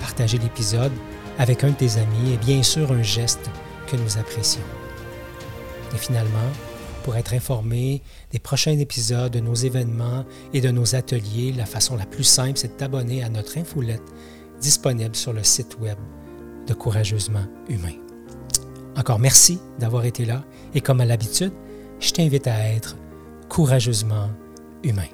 Partager 0.00 0.38
l'épisode 0.38 0.92
avec 1.38 1.64
un 1.64 1.70
de 1.70 1.74
tes 1.74 1.96
amis 1.98 2.34
est 2.34 2.44
bien 2.44 2.62
sûr 2.62 2.92
un 2.92 3.02
geste 3.02 3.50
que 3.86 3.96
nous 3.96 4.18
apprécions. 4.18 4.62
Et 5.94 5.98
finalement, 5.98 6.38
pour 7.02 7.16
être 7.16 7.34
informé 7.34 8.02
des 8.30 8.38
prochains 8.38 8.78
épisodes, 8.78 9.32
de 9.32 9.40
nos 9.40 9.54
événements 9.54 10.24
et 10.52 10.60
de 10.60 10.70
nos 10.70 10.94
ateliers, 10.94 11.52
la 11.52 11.66
façon 11.66 11.96
la 11.96 12.06
plus 12.06 12.24
simple, 12.24 12.58
c'est 12.58 12.68
de 12.68 12.76
t'abonner 12.76 13.22
à 13.22 13.28
notre 13.28 13.58
infolette 13.58 14.02
disponible 14.60 15.16
sur 15.16 15.32
le 15.32 15.42
site 15.42 15.78
web 15.80 15.98
de 16.66 16.74
Courageusement 16.74 17.46
Humain. 17.68 18.11
Encore 18.96 19.18
merci 19.18 19.58
d'avoir 19.78 20.04
été 20.04 20.24
là 20.24 20.42
et 20.74 20.80
comme 20.80 21.00
à 21.00 21.04
l'habitude, 21.04 21.52
je 22.00 22.12
t'invite 22.12 22.46
à 22.46 22.68
être 22.68 22.96
courageusement 23.48 24.28
humain. 24.82 25.08